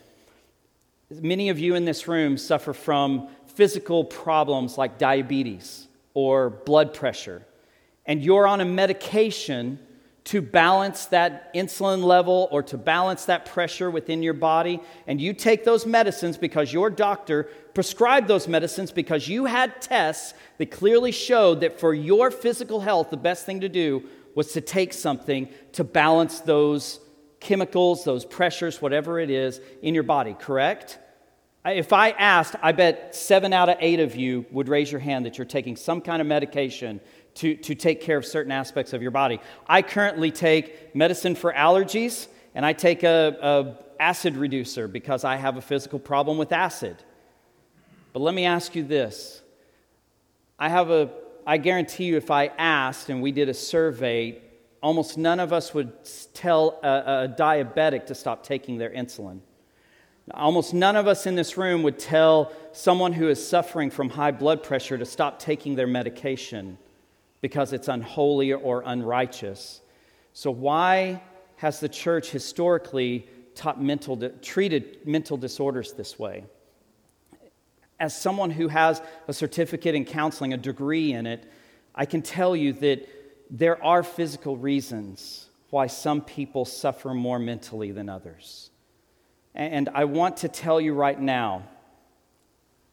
Many 1.09 1.49
of 1.49 1.59
you 1.59 1.75
in 1.75 1.83
this 1.83 2.07
room 2.07 2.37
suffer 2.37 2.71
from 2.71 3.27
physical 3.55 4.05
problems 4.05 4.77
like 4.77 4.97
diabetes 4.97 5.89
or 6.13 6.49
blood 6.49 6.93
pressure, 6.93 7.45
and 8.05 8.23
you're 8.23 8.47
on 8.47 8.61
a 8.61 8.65
medication 8.65 9.77
to 10.27 10.41
balance 10.41 11.05
that 11.05 11.53
insulin 11.53 12.03
level 12.03 12.49
or 12.51 12.61
to 12.61 12.77
balance 12.77 13.23
that 13.25 13.45
pressure 13.45 13.89
within 13.89 14.21
your 14.21 14.33
body, 14.33 14.81
and 15.07 15.21
you 15.21 15.31
take 15.31 15.63
those 15.63 15.85
medicines 15.85 16.37
because 16.37 16.73
your 16.73 16.89
doctor 16.89 17.43
prescribed 17.73 18.27
those 18.27 18.45
medicines 18.45 18.91
because 18.91 19.29
you 19.29 19.45
had 19.45 19.81
tests 19.81 20.33
that 20.57 20.69
clearly 20.69 21.13
showed 21.13 21.61
that 21.61 21.79
for 21.79 21.93
your 21.93 22.29
physical 22.29 22.81
health, 22.81 23.09
the 23.09 23.15
best 23.15 23.45
thing 23.45 23.61
to 23.61 23.69
do 23.69 24.03
was 24.35 24.51
to 24.51 24.59
take 24.59 24.91
something 24.91 25.47
to 25.71 25.85
balance 25.85 26.41
those 26.41 26.99
chemicals, 27.39 28.03
those 28.03 28.25
pressures, 28.25 28.81
whatever 28.81 29.21
it 29.21 29.29
is, 29.29 29.61
in 29.81 29.93
your 29.93 30.03
body, 30.03 30.35
correct? 30.37 30.99
If 31.65 31.93
I 31.93 32.09
asked, 32.11 32.55
I 32.61 32.73
bet 32.73 33.15
seven 33.15 33.53
out 33.53 33.69
of 33.69 33.77
eight 33.79 34.01
of 34.01 34.15
you 34.15 34.45
would 34.51 34.67
raise 34.67 34.91
your 34.91 34.99
hand 34.99 35.25
that 35.25 35.37
you're 35.37 35.45
taking 35.45 35.77
some 35.77 36.01
kind 36.01 36.21
of 36.21 36.27
medication 36.27 36.99
to, 37.37 37.55
to 37.55 37.75
take 37.75 38.01
care 38.01 38.17
of 38.17 38.25
certain 38.25 38.51
aspects 38.51 38.93
of 38.93 39.01
your 39.01 39.11
body. 39.11 39.39
I 39.67 39.81
currently 39.81 40.31
take 40.31 40.95
medicine 40.95 41.35
for 41.35 41.53
allergies, 41.53 42.27
and 42.55 42.65
I 42.65 42.73
take 42.73 43.03
a, 43.03 43.37
a 43.41 44.01
acid 44.01 44.35
reducer 44.35 44.87
because 44.87 45.23
I 45.23 45.35
have 45.35 45.57
a 45.57 45.61
physical 45.61 45.99
problem 45.99 46.37
with 46.37 46.51
acid. 46.51 46.97
But 48.13 48.21
let 48.21 48.33
me 48.33 48.45
ask 48.45 48.75
you 48.75 48.83
this. 48.83 49.41
I 50.57 50.69
have 50.69 50.89
a 50.89 51.11
I 51.45 51.57
guarantee 51.57 52.05
you 52.05 52.17
if 52.17 52.29
I 52.29 52.47
asked 52.57 53.09
and 53.09 53.21
we 53.21 53.31
did 53.31 53.47
a 53.47 53.53
survey, 53.53 54.41
almost 54.83 55.17
none 55.17 55.39
of 55.39 55.53
us 55.53 55.73
would 55.73 55.93
tell 56.33 56.77
a, 56.83 56.87
a 56.87 57.35
diabetic 57.39 58.07
to 58.07 58.15
stop 58.15 58.43
taking 58.43 58.77
their 58.77 58.89
insulin. 58.89 59.39
Almost 60.33 60.73
none 60.73 60.97
of 60.97 61.07
us 61.07 61.25
in 61.25 61.35
this 61.35 61.55
room 61.55 61.83
would 61.83 61.97
tell 61.97 62.51
someone 62.73 63.13
who 63.13 63.29
is 63.29 63.47
suffering 63.47 63.89
from 63.89 64.09
high 64.09 64.31
blood 64.31 64.61
pressure 64.61 64.97
to 64.97 65.05
stop 65.05 65.39
taking 65.39 65.75
their 65.75 65.87
medication 65.87 66.77
because 67.41 67.73
it's 67.73 67.87
unholy 67.87 68.53
or 68.53 68.83
unrighteous. 68.85 69.81
So, 70.33 70.51
why 70.51 71.21
has 71.57 71.79
the 71.79 71.89
church 71.89 72.29
historically 72.29 73.27
taught 73.55 73.81
mental, 73.81 74.17
treated 74.41 75.05
mental 75.05 75.37
disorders 75.37 75.93
this 75.93 76.17
way? 76.19 76.43
As 77.99 78.19
someone 78.19 78.51
who 78.51 78.67
has 78.67 79.01
a 79.27 79.33
certificate 79.33 79.95
in 79.95 80.05
counseling, 80.05 80.53
a 80.53 80.57
degree 80.57 81.13
in 81.13 81.25
it, 81.25 81.51
I 81.95 82.05
can 82.05 82.21
tell 82.21 82.55
you 82.55 82.73
that 82.73 83.07
there 83.49 83.83
are 83.83 84.03
physical 84.03 84.55
reasons 84.57 85.49
why 85.69 85.87
some 85.87 86.21
people 86.21 86.65
suffer 86.65 87.13
more 87.13 87.39
mentally 87.39 87.91
than 87.91 88.09
others. 88.09 88.69
And 89.55 89.89
I 89.89 90.05
want 90.05 90.37
to 90.37 90.47
tell 90.47 90.79
you 90.79 90.93
right 90.93 91.19
now 91.19 91.63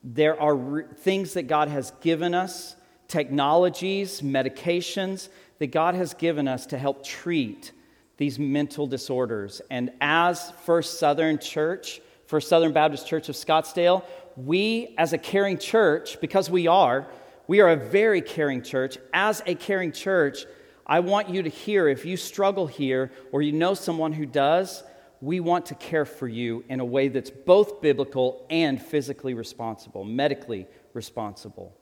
there 0.03 0.41
are 0.41 0.55
re- 0.55 0.85
things 0.97 1.35
that 1.35 1.45
God 1.45 1.69
has 1.69 1.93
given 2.01 2.35
us, 2.35 2.77
technologies, 3.09 4.21
medications 4.21 5.29
that 5.59 5.69
God 5.69 5.95
has 5.95 6.15
given 6.15 6.49
us 6.49 6.67
to 6.67 6.79
help 6.79 7.05
treat 7.05 7.73
these 8.17 8.39
mental 8.39 8.87
disorders. 8.87 9.61
And 9.71 9.91
as 10.01 10.51
First 10.65 10.99
Southern 10.99 11.39
Church, 11.39 12.01
First 12.27 12.49
Southern 12.49 12.73
Baptist 12.73 13.07
Church 13.07 13.29
of 13.29 13.35
Scottsdale, 13.35 14.05
we 14.37 14.95
as 14.99 15.13
a 15.13 15.19
caring 15.19 15.59
church, 15.59 16.21
because 16.21 16.51
we 16.51 16.67
are, 16.67 17.07
we 17.47 17.61
are 17.61 17.71
a 17.71 17.77
very 17.77 18.21
caring 18.21 18.63
church. 18.63 18.99
As 19.13 19.43
a 19.47 19.55
caring 19.55 19.93
church, 19.93 20.47
I 20.87 21.01
want 21.01 21.29
you 21.29 21.43
to 21.43 21.51
hear 21.51 21.89
if 21.89 22.05
you 22.05 22.17
struggle 22.17 22.67
here 22.67 23.11
or 23.33 23.43
you 23.43 23.53
know 23.53 23.75
someone 23.75 24.13
who 24.13 24.27
does, 24.27 24.83
we 25.21 25.41
want 25.41 25.67
to 25.67 25.75
care 25.75 26.05
for 26.05 26.29
you 26.29 26.65
in 26.69 26.81
a 26.81 26.85
way 26.85 27.09
that's 27.09 27.31
both 27.31 27.81
biblical 27.81 28.47
and 28.51 28.81
physically 28.81 29.35
responsible, 29.35 30.05
medically 30.05 30.67
responsible. 30.93 31.75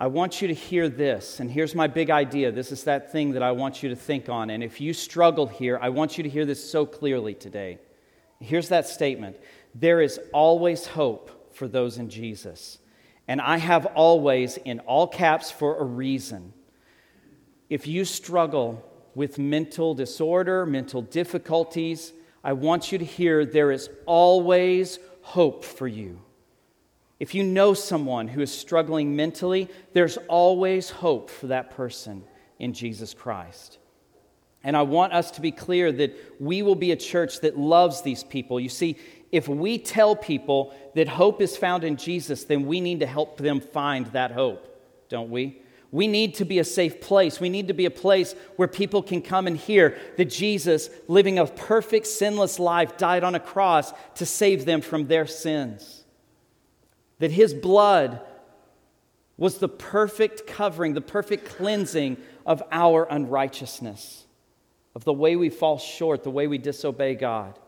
I 0.00 0.06
want 0.06 0.40
you 0.40 0.46
to 0.46 0.54
hear 0.54 0.88
this, 0.88 1.40
and 1.40 1.50
here's 1.50 1.74
my 1.74 1.88
big 1.88 2.08
idea. 2.08 2.52
This 2.52 2.70
is 2.70 2.84
that 2.84 3.10
thing 3.10 3.32
that 3.32 3.42
I 3.42 3.50
want 3.50 3.82
you 3.82 3.88
to 3.88 3.96
think 3.96 4.28
on. 4.28 4.48
And 4.48 4.62
if 4.62 4.80
you 4.80 4.92
struggle 4.92 5.48
here, 5.48 5.76
I 5.82 5.88
want 5.88 6.16
you 6.16 6.22
to 6.22 6.30
hear 6.30 6.46
this 6.46 6.70
so 6.70 6.86
clearly 6.86 7.34
today. 7.34 7.78
Here's 8.38 8.68
that 8.68 8.86
statement 8.86 9.36
There 9.74 10.00
is 10.00 10.20
always 10.32 10.86
hope 10.86 11.52
for 11.52 11.66
those 11.66 11.98
in 11.98 12.10
Jesus. 12.10 12.78
And 13.26 13.40
I 13.40 13.58
have 13.58 13.86
always, 13.86 14.56
in 14.56 14.78
all 14.80 15.08
caps, 15.08 15.50
for 15.50 15.78
a 15.78 15.84
reason. 15.84 16.52
If 17.68 17.86
you 17.86 18.04
struggle 18.04 18.82
with 19.16 19.36
mental 19.36 19.94
disorder, 19.94 20.64
mental 20.64 21.02
difficulties, 21.02 22.12
I 22.44 22.52
want 22.52 22.92
you 22.92 22.98
to 22.98 23.04
hear 23.04 23.44
there 23.44 23.72
is 23.72 23.90
always 24.06 25.00
hope 25.22 25.64
for 25.64 25.88
you. 25.88 26.20
If 27.20 27.34
you 27.34 27.42
know 27.42 27.74
someone 27.74 28.28
who 28.28 28.40
is 28.40 28.52
struggling 28.52 29.16
mentally, 29.16 29.68
there's 29.92 30.18
always 30.28 30.90
hope 30.90 31.30
for 31.30 31.48
that 31.48 31.70
person 31.70 32.24
in 32.58 32.72
Jesus 32.72 33.12
Christ. 33.12 33.78
And 34.62 34.76
I 34.76 34.82
want 34.82 35.12
us 35.12 35.30
to 35.32 35.40
be 35.40 35.50
clear 35.50 35.90
that 35.92 36.16
we 36.40 36.62
will 36.62 36.74
be 36.74 36.92
a 36.92 36.96
church 36.96 37.40
that 37.40 37.58
loves 37.58 38.02
these 38.02 38.24
people. 38.24 38.60
You 38.60 38.68
see, 38.68 38.96
if 39.30 39.48
we 39.48 39.78
tell 39.78 40.16
people 40.16 40.74
that 40.94 41.08
hope 41.08 41.40
is 41.40 41.56
found 41.56 41.84
in 41.84 41.96
Jesus, 41.96 42.44
then 42.44 42.66
we 42.66 42.80
need 42.80 43.00
to 43.00 43.06
help 43.06 43.38
them 43.38 43.60
find 43.60 44.06
that 44.08 44.32
hope, 44.32 44.66
don't 45.08 45.30
we? 45.30 45.62
We 45.90 46.06
need 46.06 46.34
to 46.34 46.44
be 46.44 46.58
a 46.58 46.64
safe 46.64 47.00
place. 47.00 47.40
We 47.40 47.48
need 47.48 47.68
to 47.68 47.74
be 47.74 47.86
a 47.86 47.90
place 47.90 48.34
where 48.56 48.68
people 48.68 49.02
can 49.02 49.22
come 49.22 49.46
and 49.46 49.56
hear 49.56 49.96
that 50.16 50.26
Jesus, 50.26 50.90
living 51.08 51.38
a 51.38 51.46
perfect, 51.46 52.06
sinless 52.06 52.58
life, 52.58 52.98
died 52.98 53.24
on 53.24 53.34
a 53.34 53.40
cross 53.40 53.92
to 54.16 54.26
save 54.26 54.66
them 54.66 54.82
from 54.82 55.06
their 55.06 55.26
sins. 55.26 56.04
That 57.18 57.30
his 57.30 57.54
blood 57.54 58.20
was 59.36 59.58
the 59.58 59.68
perfect 59.68 60.46
covering, 60.46 60.94
the 60.94 61.00
perfect 61.00 61.46
cleansing 61.46 62.16
of 62.44 62.62
our 62.72 63.04
unrighteousness, 63.04 64.26
of 64.94 65.04
the 65.04 65.12
way 65.12 65.36
we 65.36 65.48
fall 65.48 65.78
short, 65.78 66.24
the 66.24 66.30
way 66.30 66.46
we 66.46 66.58
disobey 66.58 67.14
God. 67.14 67.58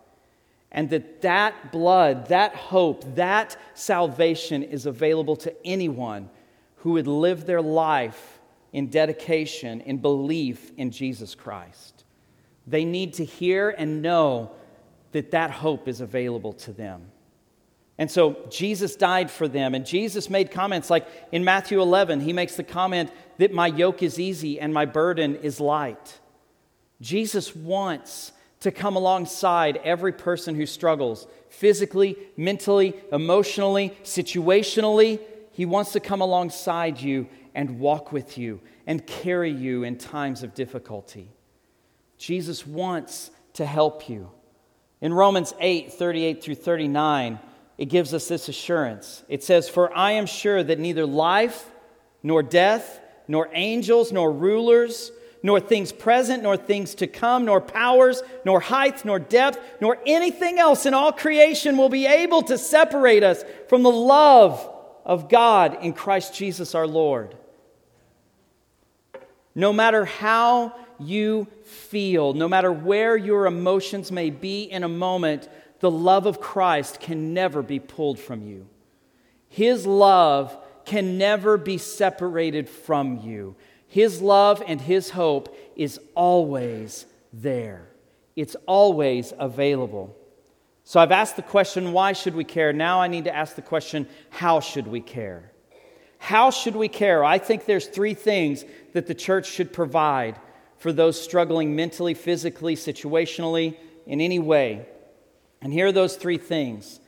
And 0.72 0.90
that 0.90 1.22
that 1.22 1.72
blood, 1.72 2.28
that 2.28 2.54
hope, 2.54 3.16
that 3.16 3.56
salvation 3.74 4.62
is 4.62 4.86
available 4.86 5.36
to 5.36 5.54
anyone 5.66 6.30
who 6.76 6.92
would 6.92 7.06
live 7.06 7.46
their 7.46 7.62
life 7.62 8.40
in 8.72 8.88
dedication, 8.88 9.80
in 9.80 9.98
belief 9.98 10.72
in 10.76 10.90
Jesus 10.90 11.34
Christ. 11.34 12.04
They 12.66 12.84
need 12.84 13.14
to 13.14 13.24
hear 13.24 13.70
and 13.70 14.00
know 14.00 14.52
that 15.12 15.32
that 15.32 15.50
hope 15.50 15.88
is 15.88 16.00
available 16.00 16.52
to 16.52 16.72
them. 16.72 17.10
And 18.00 18.10
so 18.10 18.38
Jesus 18.48 18.96
died 18.96 19.30
for 19.30 19.46
them, 19.46 19.74
and 19.74 19.84
Jesus 19.84 20.30
made 20.30 20.50
comments 20.50 20.88
like 20.88 21.06
in 21.32 21.44
Matthew 21.44 21.82
11, 21.82 22.20
he 22.20 22.32
makes 22.32 22.56
the 22.56 22.64
comment 22.64 23.10
that 23.36 23.52
my 23.52 23.66
yoke 23.66 24.02
is 24.02 24.18
easy 24.18 24.58
and 24.58 24.72
my 24.72 24.86
burden 24.86 25.36
is 25.36 25.60
light. 25.60 26.18
Jesus 27.02 27.54
wants 27.54 28.32
to 28.60 28.70
come 28.70 28.96
alongside 28.96 29.82
every 29.84 30.12
person 30.12 30.54
who 30.54 30.64
struggles 30.64 31.26
physically, 31.50 32.16
mentally, 32.38 32.94
emotionally, 33.12 33.90
situationally, 34.02 35.20
he 35.52 35.66
wants 35.66 35.92
to 35.92 36.00
come 36.00 36.22
alongside 36.22 36.98
you 36.98 37.28
and 37.54 37.80
walk 37.80 38.12
with 38.12 38.38
you 38.38 38.62
and 38.86 39.06
carry 39.06 39.50
you 39.50 39.82
in 39.82 39.98
times 39.98 40.42
of 40.42 40.54
difficulty. 40.54 41.28
Jesus 42.16 42.66
wants 42.66 43.30
to 43.52 43.66
help 43.66 44.08
you. 44.08 44.30
In 45.02 45.12
Romans 45.12 45.52
8 45.60 45.92
38 45.92 46.42
through 46.42 46.54
39, 46.54 47.40
it 47.80 47.88
gives 47.88 48.12
us 48.12 48.28
this 48.28 48.50
assurance. 48.50 49.24
It 49.26 49.42
says, 49.42 49.66
For 49.66 49.90
I 49.96 50.12
am 50.12 50.26
sure 50.26 50.62
that 50.62 50.78
neither 50.78 51.06
life, 51.06 51.66
nor 52.22 52.42
death, 52.42 53.00
nor 53.26 53.48
angels, 53.54 54.12
nor 54.12 54.30
rulers, 54.30 55.10
nor 55.42 55.60
things 55.60 55.90
present, 55.90 56.42
nor 56.42 56.58
things 56.58 56.94
to 56.96 57.06
come, 57.06 57.46
nor 57.46 57.58
powers, 57.58 58.22
nor 58.44 58.60
height, 58.60 59.02
nor 59.06 59.18
depth, 59.18 59.58
nor 59.80 59.96
anything 60.04 60.58
else 60.58 60.84
in 60.84 60.92
all 60.92 61.10
creation 61.10 61.78
will 61.78 61.88
be 61.88 62.04
able 62.04 62.42
to 62.42 62.58
separate 62.58 63.22
us 63.22 63.44
from 63.70 63.82
the 63.82 63.90
love 63.90 64.70
of 65.06 65.30
God 65.30 65.78
in 65.80 65.94
Christ 65.94 66.34
Jesus 66.34 66.74
our 66.74 66.86
Lord. 66.86 67.34
No 69.54 69.72
matter 69.72 70.04
how 70.04 70.74
you 70.98 71.46
feel, 71.64 72.34
no 72.34 72.46
matter 72.46 72.70
where 72.70 73.16
your 73.16 73.46
emotions 73.46 74.12
may 74.12 74.28
be 74.28 74.64
in 74.64 74.84
a 74.84 74.88
moment, 74.88 75.48
the 75.80 75.90
love 75.90 76.26
of 76.26 76.40
Christ 76.40 77.00
can 77.00 77.34
never 77.34 77.62
be 77.62 77.78
pulled 77.78 78.18
from 78.18 78.46
you. 78.46 78.66
His 79.48 79.86
love 79.86 80.56
can 80.84 81.18
never 81.18 81.56
be 81.56 81.78
separated 81.78 82.68
from 82.68 83.18
you. 83.18 83.56
His 83.88 84.22
love 84.22 84.62
and 84.66 84.80
His 84.80 85.10
hope 85.10 85.56
is 85.76 86.00
always 86.14 87.06
there, 87.32 87.88
it's 88.36 88.56
always 88.66 89.32
available. 89.38 90.16
So 90.84 90.98
I've 90.98 91.12
asked 91.12 91.36
the 91.36 91.42
question, 91.42 91.92
why 91.92 92.14
should 92.14 92.34
we 92.34 92.42
care? 92.42 92.72
Now 92.72 93.00
I 93.00 93.06
need 93.06 93.24
to 93.24 93.34
ask 93.34 93.54
the 93.54 93.62
question, 93.62 94.08
how 94.30 94.58
should 94.58 94.88
we 94.88 95.00
care? 95.00 95.52
How 96.18 96.50
should 96.50 96.74
we 96.74 96.88
care? 96.88 97.24
I 97.24 97.38
think 97.38 97.64
there's 97.64 97.86
three 97.86 98.14
things 98.14 98.64
that 98.92 99.06
the 99.06 99.14
church 99.14 99.46
should 99.46 99.72
provide 99.72 100.36
for 100.78 100.92
those 100.92 101.20
struggling 101.20 101.76
mentally, 101.76 102.14
physically, 102.14 102.74
situationally, 102.74 103.76
in 104.06 104.20
any 104.20 104.38
way. 104.38 104.86
And 105.62 105.72
here 105.72 105.86
are 105.86 105.92
those 105.92 106.16
three 106.16 106.38
things. 106.38 107.00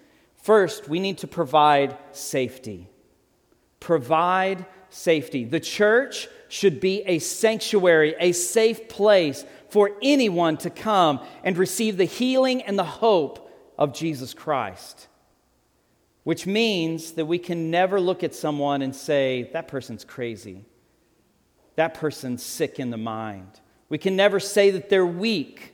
First, 0.43 0.89
we 0.89 1.01
need 1.01 1.19
to 1.19 1.27
provide 1.27 1.97
safety. 2.13 2.89
Provide 3.81 4.67
safety. 4.91 5.45
The 5.45 5.61
church 5.61 6.29
should 6.49 6.81
be 6.81 7.03
a 7.03 7.19
sanctuary, 7.19 8.15
a 8.19 8.33
safe 8.33 8.89
place 8.89 9.45
for 9.71 9.93
anyone 10.03 10.59
to 10.59 10.71
come 10.71 11.21
and 11.43 11.57
receive 11.57 11.97
the 11.97 12.05
healing 12.05 12.61
and 12.63 12.79
the 12.79 12.85
hope 12.85 13.51
of 13.79 13.95
Jesus 13.95 14.35
Christ. 14.35 15.09
Which 16.25 16.47
means 16.47 17.13
that 17.13 17.25
we 17.25 17.39
can 17.39 17.71
never 17.71 18.01
look 18.01 18.23
at 18.23 18.35
someone 18.35 18.83
and 18.83 18.95
say, 18.95 19.49
that 19.55 19.67
person's 19.67 20.05
crazy. 20.05 20.65
That 21.77 21.95
person's 21.95 22.43
sick 22.43 22.79
in 22.79 22.91
the 22.91 22.99
mind. 22.99 23.61
We 23.89 23.99
can 23.99 24.15
never 24.15 24.39
say 24.39 24.71
that 24.73 24.89
they're 24.89 25.07
weak 25.07 25.72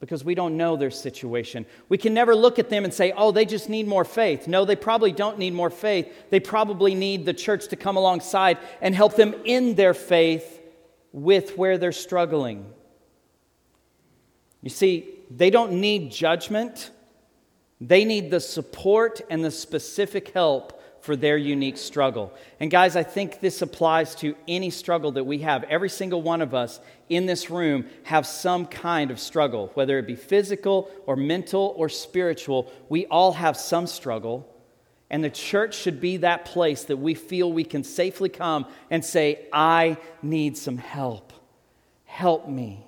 because 0.00 0.24
we 0.24 0.34
don't 0.34 0.56
know 0.56 0.76
their 0.76 0.90
situation. 0.90 1.66
We 1.90 1.98
can 1.98 2.14
never 2.14 2.34
look 2.34 2.58
at 2.58 2.70
them 2.70 2.84
and 2.84 2.92
say, 2.92 3.12
oh, 3.14 3.32
they 3.32 3.44
just 3.44 3.68
need 3.68 3.86
more 3.86 4.04
faith. 4.04 4.48
No, 4.48 4.64
they 4.64 4.74
probably 4.74 5.12
don't 5.12 5.38
need 5.38 5.52
more 5.52 5.70
faith. 5.70 6.10
They 6.30 6.40
probably 6.40 6.94
need 6.94 7.26
the 7.26 7.34
church 7.34 7.68
to 7.68 7.76
come 7.76 7.96
alongside 7.96 8.58
and 8.80 8.94
help 8.94 9.14
them 9.14 9.34
in 9.44 9.74
their 9.74 9.92
faith 9.92 10.58
with 11.12 11.58
where 11.58 11.76
they're 11.76 11.92
struggling. 11.92 12.72
You 14.62 14.70
see, 14.70 15.08
they 15.30 15.50
don't 15.50 15.80
need 15.80 16.10
judgment, 16.10 16.90
they 17.80 18.04
need 18.04 18.30
the 18.30 18.40
support 18.40 19.20
and 19.30 19.44
the 19.44 19.50
specific 19.50 20.30
help 20.30 20.79
for 21.00 21.16
their 21.16 21.36
unique 21.36 21.78
struggle. 21.78 22.32
And 22.58 22.70
guys, 22.70 22.96
I 22.96 23.02
think 23.02 23.40
this 23.40 23.62
applies 23.62 24.14
to 24.16 24.36
any 24.46 24.70
struggle 24.70 25.12
that 25.12 25.24
we 25.24 25.38
have. 25.38 25.64
Every 25.64 25.88
single 25.88 26.22
one 26.22 26.42
of 26.42 26.54
us 26.54 26.80
in 27.08 27.26
this 27.26 27.50
room 27.50 27.86
have 28.04 28.26
some 28.26 28.66
kind 28.66 29.10
of 29.10 29.18
struggle, 29.18 29.70
whether 29.74 29.98
it 29.98 30.06
be 30.06 30.16
physical 30.16 30.90
or 31.06 31.16
mental 31.16 31.74
or 31.76 31.88
spiritual. 31.88 32.70
We 32.88 33.06
all 33.06 33.32
have 33.32 33.56
some 33.56 33.86
struggle. 33.86 34.46
And 35.08 35.24
the 35.24 35.30
church 35.30 35.74
should 35.74 36.00
be 36.00 36.18
that 36.18 36.44
place 36.44 36.84
that 36.84 36.98
we 36.98 37.14
feel 37.14 37.52
we 37.52 37.64
can 37.64 37.82
safely 37.82 38.28
come 38.28 38.66
and 38.90 39.04
say, 39.04 39.46
I 39.52 39.96
need 40.22 40.56
some 40.56 40.78
help. 40.78 41.32
Help 42.04 42.48
me. 42.48 42.86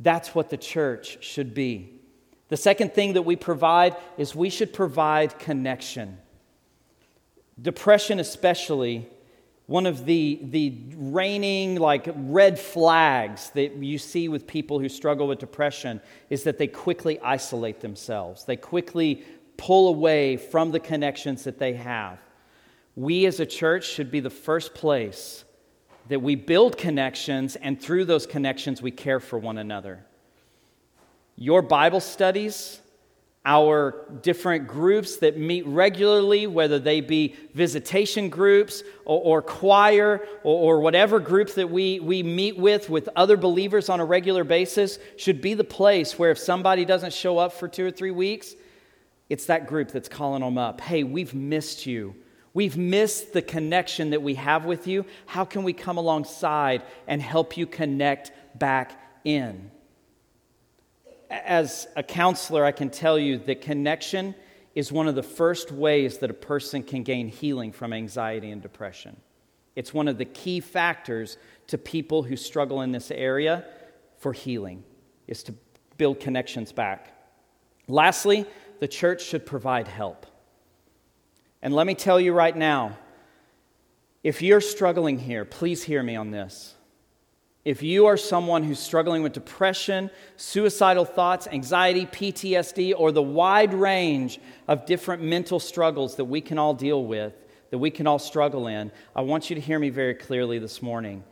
That's 0.00 0.34
what 0.34 0.50
the 0.50 0.56
church 0.56 1.22
should 1.22 1.54
be. 1.54 1.92
The 2.48 2.56
second 2.56 2.94
thing 2.94 3.12
that 3.12 3.22
we 3.22 3.36
provide 3.36 3.94
is 4.16 4.34
we 4.34 4.50
should 4.50 4.72
provide 4.72 5.38
connection. 5.38 6.18
Depression, 7.60 8.20
especially, 8.20 9.08
one 9.66 9.84
of 9.84 10.06
the, 10.06 10.38
the 10.44 10.78
reigning, 10.96 11.76
like, 11.76 12.08
red 12.14 12.58
flags 12.58 13.50
that 13.50 13.76
you 13.76 13.98
see 13.98 14.28
with 14.28 14.46
people 14.46 14.78
who 14.78 14.88
struggle 14.88 15.26
with 15.28 15.38
depression 15.38 16.00
is 16.30 16.44
that 16.44 16.56
they 16.56 16.66
quickly 16.66 17.20
isolate 17.20 17.80
themselves. 17.80 18.44
They 18.44 18.56
quickly 18.56 19.24
pull 19.56 19.88
away 19.88 20.36
from 20.36 20.70
the 20.70 20.80
connections 20.80 21.44
that 21.44 21.58
they 21.58 21.74
have. 21.74 22.18
We 22.96 23.26
as 23.26 23.40
a 23.40 23.46
church 23.46 23.86
should 23.86 24.10
be 24.10 24.20
the 24.20 24.30
first 24.30 24.74
place 24.74 25.44
that 26.08 26.22
we 26.22 26.34
build 26.34 26.78
connections, 26.78 27.56
and 27.56 27.80
through 27.80 28.06
those 28.06 28.26
connections, 28.26 28.80
we 28.80 28.90
care 28.90 29.20
for 29.20 29.38
one 29.38 29.58
another. 29.58 30.06
Your 31.36 31.60
Bible 31.60 32.00
studies, 32.00 32.80
our 33.48 34.04
different 34.20 34.68
groups 34.68 35.16
that 35.16 35.38
meet 35.38 35.66
regularly, 35.66 36.46
whether 36.46 36.78
they 36.78 37.00
be 37.00 37.34
visitation 37.54 38.28
groups 38.28 38.82
or, 39.06 39.38
or 39.38 39.42
choir 39.42 40.20
or, 40.44 40.76
or, 40.76 40.80
whatever 40.80 41.18
group 41.18 41.54
that 41.54 41.70
we, 41.70 41.98
we 41.98 42.22
meet 42.22 42.58
with 42.58 42.90
with 42.90 43.08
other 43.16 43.38
believers 43.38 43.88
on 43.88 44.00
a 44.00 44.04
regular 44.04 44.44
basis, 44.44 44.98
should 45.16 45.40
be 45.40 45.54
the 45.54 45.64
place 45.64 46.18
where 46.18 46.30
if 46.30 46.38
somebody 46.38 46.84
doesn't 46.84 47.14
show 47.14 47.38
up 47.38 47.54
for 47.54 47.68
two 47.68 47.86
or 47.86 47.90
three 47.90 48.10
weeks, 48.10 48.54
it's 49.30 49.46
that 49.46 49.66
group 49.66 49.92
that's 49.92 50.10
calling 50.10 50.42
them 50.42 50.58
up. 50.58 50.82
Hey, 50.82 51.02
we've 51.02 51.32
missed 51.32 51.86
you. 51.86 52.14
We've 52.52 52.76
missed 52.76 53.32
the 53.32 53.40
connection 53.40 54.10
that 54.10 54.20
we 54.20 54.34
have 54.34 54.66
with 54.66 54.86
you. 54.86 55.06
How 55.24 55.46
can 55.46 55.62
we 55.62 55.72
come 55.72 55.96
alongside 55.96 56.82
and 57.06 57.22
help 57.22 57.56
you 57.56 57.66
connect 57.66 58.30
back 58.58 59.00
in? 59.24 59.70
As 61.30 61.86
a 61.96 62.02
counselor, 62.02 62.64
I 62.64 62.72
can 62.72 62.90
tell 62.90 63.18
you 63.18 63.38
that 63.38 63.60
connection 63.60 64.34
is 64.74 64.92
one 64.92 65.08
of 65.08 65.14
the 65.14 65.22
first 65.22 65.72
ways 65.72 66.18
that 66.18 66.30
a 66.30 66.34
person 66.34 66.82
can 66.82 67.02
gain 67.02 67.28
healing 67.28 67.72
from 67.72 67.92
anxiety 67.92 68.50
and 68.50 68.62
depression. 68.62 69.16
It's 69.76 69.94
one 69.94 70.08
of 70.08 70.18
the 70.18 70.24
key 70.24 70.60
factors 70.60 71.36
to 71.68 71.78
people 71.78 72.22
who 72.22 72.36
struggle 72.36 72.82
in 72.82 72.92
this 72.92 73.10
area 73.10 73.64
for 74.18 74.32
healing 74.32 74.84
is 75.26 75.42
to 75.44 75.54
build 75.96 76.20
connections 76.20 76.72
back. 76.72 77.12
Lastly, 77.86 78.46
the 78.80 78.88
church 78.88 79.22
should 79.24 79.46
provide 79.46 79.88
help. 79.88 80.26
And 81.62 81.74
let 81.74 81.86
me 81.86 81.94
tell 81.94 82.20
you 82.20 82.32
right 82.32 82.56
now, 82.56 82.96
if 84.22 84.42
you're 84.42 84.60
struggling 84.60 85.18
here, 85.18 85.44
please 85.44 85.82
hear 85.82 86.02
me 86.02 86.16
on 86.16 86.30
this. 86.30 86.74
If 87.68 87.82
you 87.82 88.06
are 88.06 88.16
someone 88.16 88.62
who's 88.62 88.78
struggling 88.78 89.22
with 89.22 89.34
depression, 89.34 90.10
suicidal 90.38 91.04
thoughts, 91.04 91.46
anxiety, 91.48 92.06
PTSD, 92.06 92.94
or 92.96 93.12
the 93.12 93.20
wide 93.20 93.74
range 93.74 94.40
of 94.68 94.86
different 94.86 95.22
mental 95.22 95.60
struggles 95.60 96.16
that 96.16 96.24
we 96.24 96.40
can 96.40 96.56
all 96.56 96.72
deal 96.72 97.04
with, 97.04 97.34
that 97.68 97.76
we 97.76 97.90
can 97.90 98.06
all 98.06 98.18
struggle 98.18 98.68
in, 98.68 98.90
I 99.14 99.20
want 99.20 99.50
you 99.50 99.54
to 99.54 99.60
hear 99.60 99.78
me 99.78 99.90
very 99.90 100.14
clearly 100.14 100.58
this 100.58 100.80
morning. 100.80 101.22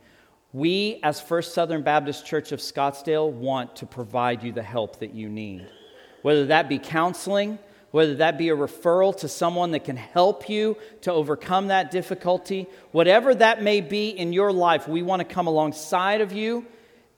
We, 0.53 0.99
as 1.01 1.19
First 1.19 1.55
Southern 1.55 1.81
Baptist 1.81 2.23
Church 2.23 2.51
of 2.51 2.59
Scottsdale, 2.59 3.31
want 3.31 3.75
to 3.77 3.87
provide 3.87 4.43
you 4.43 4.51
the 4.51 4.61
help 4.61 4.99
that 4.99 5.15
you 5.15 5.29
need. 5.29 5.67
Whether 6.21 6.45
that 6.45 6.69
be 6.69 6.77
counseling, 6.77 7.57
whether 7.91 8.15
that 8.15 8.37
be 8.37 8.49
a 8.49 8.55
referral 8.55 9.15
to 9.17 9.27
someone 9.27 9.71
that 9.71 9.85
can 9.85 9.95
help 9.95 10.49
you 10.49 10.77
to 11.01 11.11
overcome 11.11 11.67
that 11.67 11.89
difficulty, 11.91 12.67
whatever 12.91 13.33
that 13.33 13.61
may 13.61 13.81
be 13.81 14.09
in 14.09 14.33
your 14.33 14.51
life, 14.51 14.87
we 14.87 15.01
want 15.01 15.21
to 15.21 15.33
come 15.33 15.47
alongside 15.47 16.21
of 16.21 16.33
you. 16.33 16.65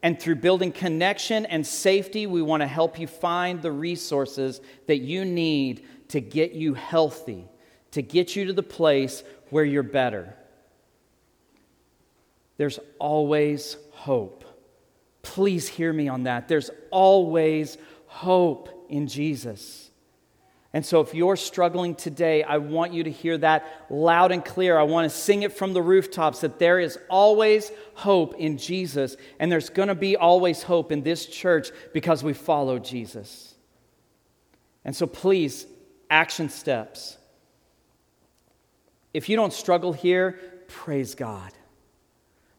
And 0.01 0.17
through 0.17 0.35
building 0.35 0.71
connection 0.71 1.45
and 1.45 1.67
safety, 1.67 2.25
we 2.25 2.41
want 2.41 2.61
to 2.61 2.67
help 2.67 2.99
you 2.99 3.07
find 3.07 3.61
the 3.61 3.71
resources 3.71 4.61
that 4.87 4.99
you 4.99 5.25
need 5.25 5.85
to 6.09 6.21
get 6.21 6.53
you 6.53 6.73
healthy, 6.73 7.45
to 7.91 8.01
get 8.01 8.35
you 8.35 8.45
to 8.45 8.53
the 8.53 8.63
place 8.63 9.23
where 9.49 9.65
you're 9.65 9.83
better. 9.83 10.33
There's 12.57 12.79
always 12.97 13.75
hope. 13.91 14.45
Please 15.21 15.67
hear 15.67 15.91
me 15.91 16.07
on 16.07 16.23
that. 16.23 16.47
There's 16.47 16.69
always 16.91 17.77
hope 18.07 18.87
in 18.89 19.07
Jesus. 19.07 19.88
And 20.71 20.85
so, 20.85 21.01
if 21.01 21.15
you're 21.15 21.35
struggling 21.35 21.95
today, 21.95 22.43
I 22.43 22.57
want 22.57 22.93
you 22.93 23.03
to 23.03 23.11
hear 23.11 23.39
that 23.39 23.65
loud 23.89 24.31
and 24.31 24.45
clear. 24.45 24.77
I 24.77 24.83
want 24.83 25.11
to 25.11 25.17
sing 25.17 25.41
it 25.41 25.51
from 25.51 25.73
the 25.73 25.81
rooftops 25.81 26.41
that 26.41 26.59
there 26.59 26.79
is 26.79 26.99
always 27.09 27.71
hope 27.95 28.35
in 28.35 28.57
Jesus, 28.57 29.17
and 29.39 29.51
there's 29.51 29.69
going 29.69 29.87
to 29.87 29.95
be 29.95 30.15
always 30.15 30.61
hope 30.61 30.91
in 30.91 31.01
this 31.01 31.25
church 31.25 31.71
because 31.91 32.23
we 32.23 32.33
follow 32.33 32.77
Jesus. 32.77 33.55
And 34.85 34.95
so, 34.95 35.07
please, 35.07 35.65
action 36.09 36.49
steps. 36.49 37.17
If 39.11 39.27
you 39.27 39.35
don't 39.35 39.53
struggle 39.53 39.91
here, 39.91 40.39
praise 40.67 41.15
God. 41.15 41.51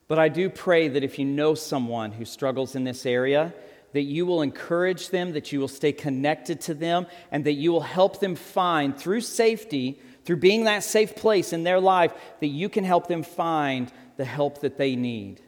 But 0.08 0.18
I 0.18 0.28
do 0.28 0.50
pray 0.50 0.88
that 0.88 1.04
if 1.04 1.20
you 1.20 1.24
know 1.24 1.54
someone 1.54 2.10
who 2.10 2.24
struggles 2.24 2.74
in 2.74 2.82
this 2.82 3.06
area, 3.06 3.54
that 3.92 4.02
you 4.02 4.26
will 4.26 4.42
encourage 4.42 5.08
them, 5.08 5.32
that 5.32 5.52
you 5.52 5.60
will 5.60 5.68
stay 5.68 5.92
connected 5.92 6.60
to 6.62 6.74
them, 6.74 7.06
and 7.30 7.44
that 7.44 7.54
you 7.54 7.72
will 7.72 7.80
help 7.80 8.20
them 8.20 8.34
find 8.34 8.96
through 8.96 9.20
safety, 9.20 10.00
through 10.24 10.36
being 10.36 10.64
that 10.64 10.84
safe 10.84 11.16
place 11.16 11.52
in 11.52 11.64
their 11.64 11.80
life, 11.80 12.12
that 12.40 12.48
you 12.48 12.68
can 12.68 12.84
help 12.84 13.08
them 13.08 13.22
find 13.22 13.92
the 14.16 14.24
help 14.24 14.60
that 14.60 14.76
they 14.76 14.96
need. 14.96 15.40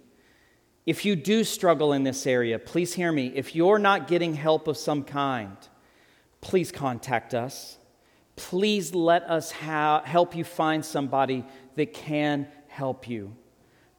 If 0.85 1.05
you 1.05 1.15
do 1.15 1.45
struggle 1.45 1.93
in 1.93 2.03
this 2.03 2.27
area, 2.27 2.59
please 2.59 2.95
hear 2.95 3.13
me. 3.13 3.33
If 3.35 3.55
you're 3.55 3.79
not 3.79 4.09
getting 4.09 4.35
help 4.35 4.67
of 4.67 4.77
some 4.77 5.05
kind, 5.05 5.57
please 6.41 6.73
contact 6.73 7.35
us. 7.35 7.79
Please 8.35 8.95
let 8.95 9.23
us 9.25 9.53
ha- 9.53 10.03
help 10.05 10.35
you 10.35 10.43
find 10.43 10.85
somebody 10.85 11.45
that 11.77 11.93
can 11.93 12.49
help 12.67 13.09
you 13.09 13.37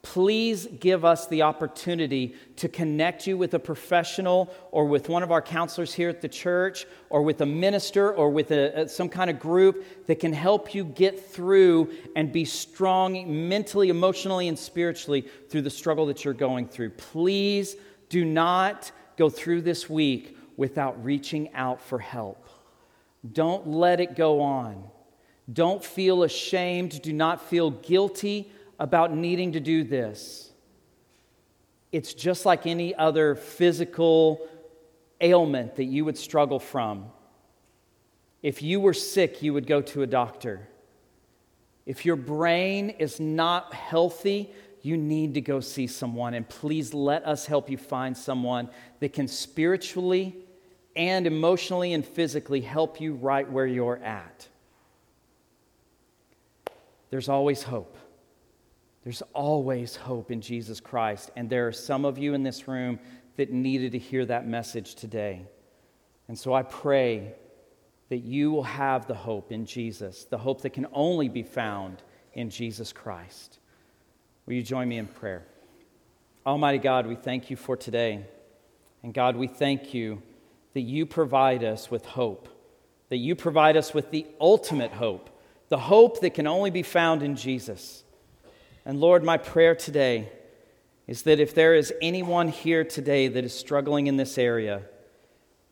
please 0.04 0.68
give 0.82 1.06
us 1.06 1.28
the 1.28 1.42
opportunity 1.42 2.36
to 2.58 2.68
connect 2.68 3.26
you 3.26 3.38
with 3.38 3.54
a 3.54 3.60
professional 3.60 4.54
or 4.70 4.86
with 4.86 5.08
one 5.08 5.24
of 5.24 5.32
our 5.32 5.42
counselors 5.42 5.94
here 5.94 6.10
at 6.10 6.22
the 6.22 6.28
church 6.28 6.86
or 7.10 7.24
with 7.24 7.40
a 7.40 7.46
minister 7.46 8.14
or 8.14 8.30
with 8.30 8.52
a, 8.52 8.88
some 8.88 9.08
kind 9.08 9.30
of 9.30 9.40
group 9.40 10.06
that 10.06 10.20
can 10.20 10.34
help 10.34 10.76
you 10.76 10.84
get 10.84 11.32
through 11.32 11.90
and 12.18 12.34
be 12.34 12.44
strong 12.44 13.48
mentally, 13.48 13.90
emotionally, 13.90 14.50
and 14.50 14.60
spiritually 14.60 15.26
through 15.50 15.62
the 15.62 15.70
struggle 15.70 16.06
that 16.06 16.26
you're 16.26 16.34
going 16.34 16.68
through. 16.68 16.90
Please 16.90 17.78
do 18.10 18.26
not 18.26 18.92
go 19.18 19.30
through 19.30 19.62
this 19.62 19.90
week 19.90 20.38
without 20.58 21.02
reaching 21.04 21.52
out 21.54 21.82
for 21.82 21.98
help. 21.98 22.50
Don't 23.32 23.68
let 23.68 24.02
it 24.02 24.18
go 24.18 24.42
on. 24.42 24.84
Don't 25.52 25.84
feel 25.84 26.24
ashamed. 26.24 27.02
Do 27.02 27.14
not 27.14 27.42
feel 27.42 27.72
guilty 27.72 28.52
about 28.80 29.14
needing 29.14 29.54
to 29.54 29.60
do 29.60 29.84
this. 29.84 30.52
It's 31.92 32.14
just 32.14 32.46
like 32.46 32.66
any 32.66 32.96
other 32.96 33.36
physical 33.36 34.48
ailment 35.22 35.76
that 35.76 35.86
you 35.86 36.06
would 36.06 36.18
struggle 36.18 36.60
from. 36.60 37.06
If 38.42 38.62
you 38.62 38.80
were 38.80 38.94
sick, 38.94 39.42
you 39.42 39.54
would 39.54 39.68
go 39.68 39.82
to 39.82 40.02
a 40.02 40.08
doctor. 40.08 40.68
If 41.86 42.06
your 42.06 42.16
brain 42.16 42.90
is 42.90 43.20
not 43.20 43.74
healthy, 43.74 44.52
you 44.82 44.98
need 44.98 45.36
to 45.36 45.42
go 45.42 45.60
see 45.60 45.88
someone. 45.88 46.34
And 46.34 46.48
please 46.48 46.94
let 46.94 47.26
us 47.26 47.46
help 47.46 47.70
you 47.70 47.78
find 47.78 48.18
someone 48.18 48.70
that 49.00 49.14
can 49.14 49.28
spiritually 49.28 50.36
and 50.96 51.26
emotionally 51.26 51.94
and 51.94 52.06
physically 52.06 52.62
help 52.62 53.00
you 53.00 53.14
right 53.14 53.50
where 53.50 53.66
you're 53.66 53.98
at. 53.98 54.48
There's 57.10 57.30
always 57.30 57.64
hope. 57.64 57.98
There's 59.04 59.22
always 59.34 59.96
hope 59.96 60.32
in 60.32 60.42
Jesus 60.42 60.80
Christ. 60.80 61.32
And 61.36 61.50
there 61.50 61.68
are 61.68 61.74
some 61.74 62.06
of 62.06 62.18
you 62.18 62.34
in 62.34 62.44
this 62.44 62.68
room 62.68 63.00
that 63.36 63.52
needed 63.52 63.92
to 63.94 64.00
hear 64.00 64.26
that 64.26 64.48
message 64.48 64.96
today. 64.96 65.46
And 66.28 66.38
so 66.38 66.54
I 66.54 66.64
pray 66.64 67.34
that 68.10 68.20
you 68.20 68.52
will 68.52 68.64
have 68.64 69.08
the 69.08 69.16
hope 69.16 69.52
in 69.52 69.66
Jesus, 69.66 70.26
the 70.26 70.38
hope 70.38 70.62
that 70.62 70.72
can 70.72 70.88
only 70.94 71.30
be 71.30 71.44
found 71.44 72.02
in 72.34 72.50
Jesus 72.50 72.94
Christ. 72.94 73.60
Will 74.46 74.54
you 74.54 74.64
join 74.64 74.88
me 74.88 74.98
in 74.98 75.08
prayer? 75.08 75.44
Almighty 76.46 76.78
God, 76.78 77.08
we 77.08 77.16
thank 77.16 77.50
you 77.50 77.56
for 77.56 77.76
today. 77.76 78.26
And 79.02 79.14
God, 79.14 79.36
we 79.36 79.48
thank 79.48 79.94
you 79.94 80.22
that 80.74 80.82
you 80.82 81.06
provide 81.06 81.64
us 81.64 81.92
with 81.92 82.06
hope, 82.06 82.50
that 83.10 83.18
you 83.18 83.36
provide 83.36 83.78
us 83.78 83.94
with 83.94 84.12
the 84.12 84.26
ultimate 84.40 84.92
hope, 84.92 85.30
the 85.70 85.78
hope 85.78 86.22
that 86.22 86.34
can 86.34 86.48
only 86.48 86.70
be 86.70 86.84
found 86.84 87.24
in 87.24 87.36
Jesus. 87.36 88.03
And 88.86 89.00
Lord, 89.00 89.24
my 89.24 89.38
prayer 89.38 89.76
today 89.76 90.32
is 91.08 91.24
that 91.24 91.40
if 91.40 91.54
there 91.54 91.74
is 91.76 91.94
anyone 92.02 92.48
here 92.48 92.84
today 92.84 93.28
that 93.28 93.44
is 93.44 93.58
struggling 93.58 94.08
in 94.08 94.18
this 94.18 94.38
area, 94.38 94.82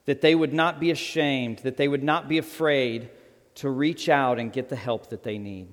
that 0.06 0.22
they 0.22 0.36
would 0.36 0.54
not 0.54 0.80
be 0.80 0.92
ashamed, 0.92 1.60
that 1.60 1.78
they 1.78 1.88
would 1.88 2.04
not 2.04 2.28
be 2.28 2.38
afraid 2.38 3.10
to 3.56 3.70
reach 3.70 4.10
out 4.10 4.40
and 4.40 4.52
get 4.52 4.70
the 4.70 4.76
help 4.76 5.10
that 5.10 5.24
they 5.24 5.38
need. 5.38 5.68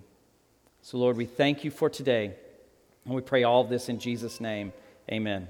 So, 0.83 0.98
Lord, 0.98 1.16
we 1.16 1.27
thank 1.27 1.64
you 1.64 1.70
for 1.70 1.90
today, 1.90 2.35
and 3.05 3.14
we 3.14 3.20
pray 3.20 3.44
all 3.44 3.62
of 3.62 3.68
this 3.68 3.88
in 3.88 3.98
Jesus' 3.98 4.40
name. 4.40 4.72
Amen. 5.11 5.48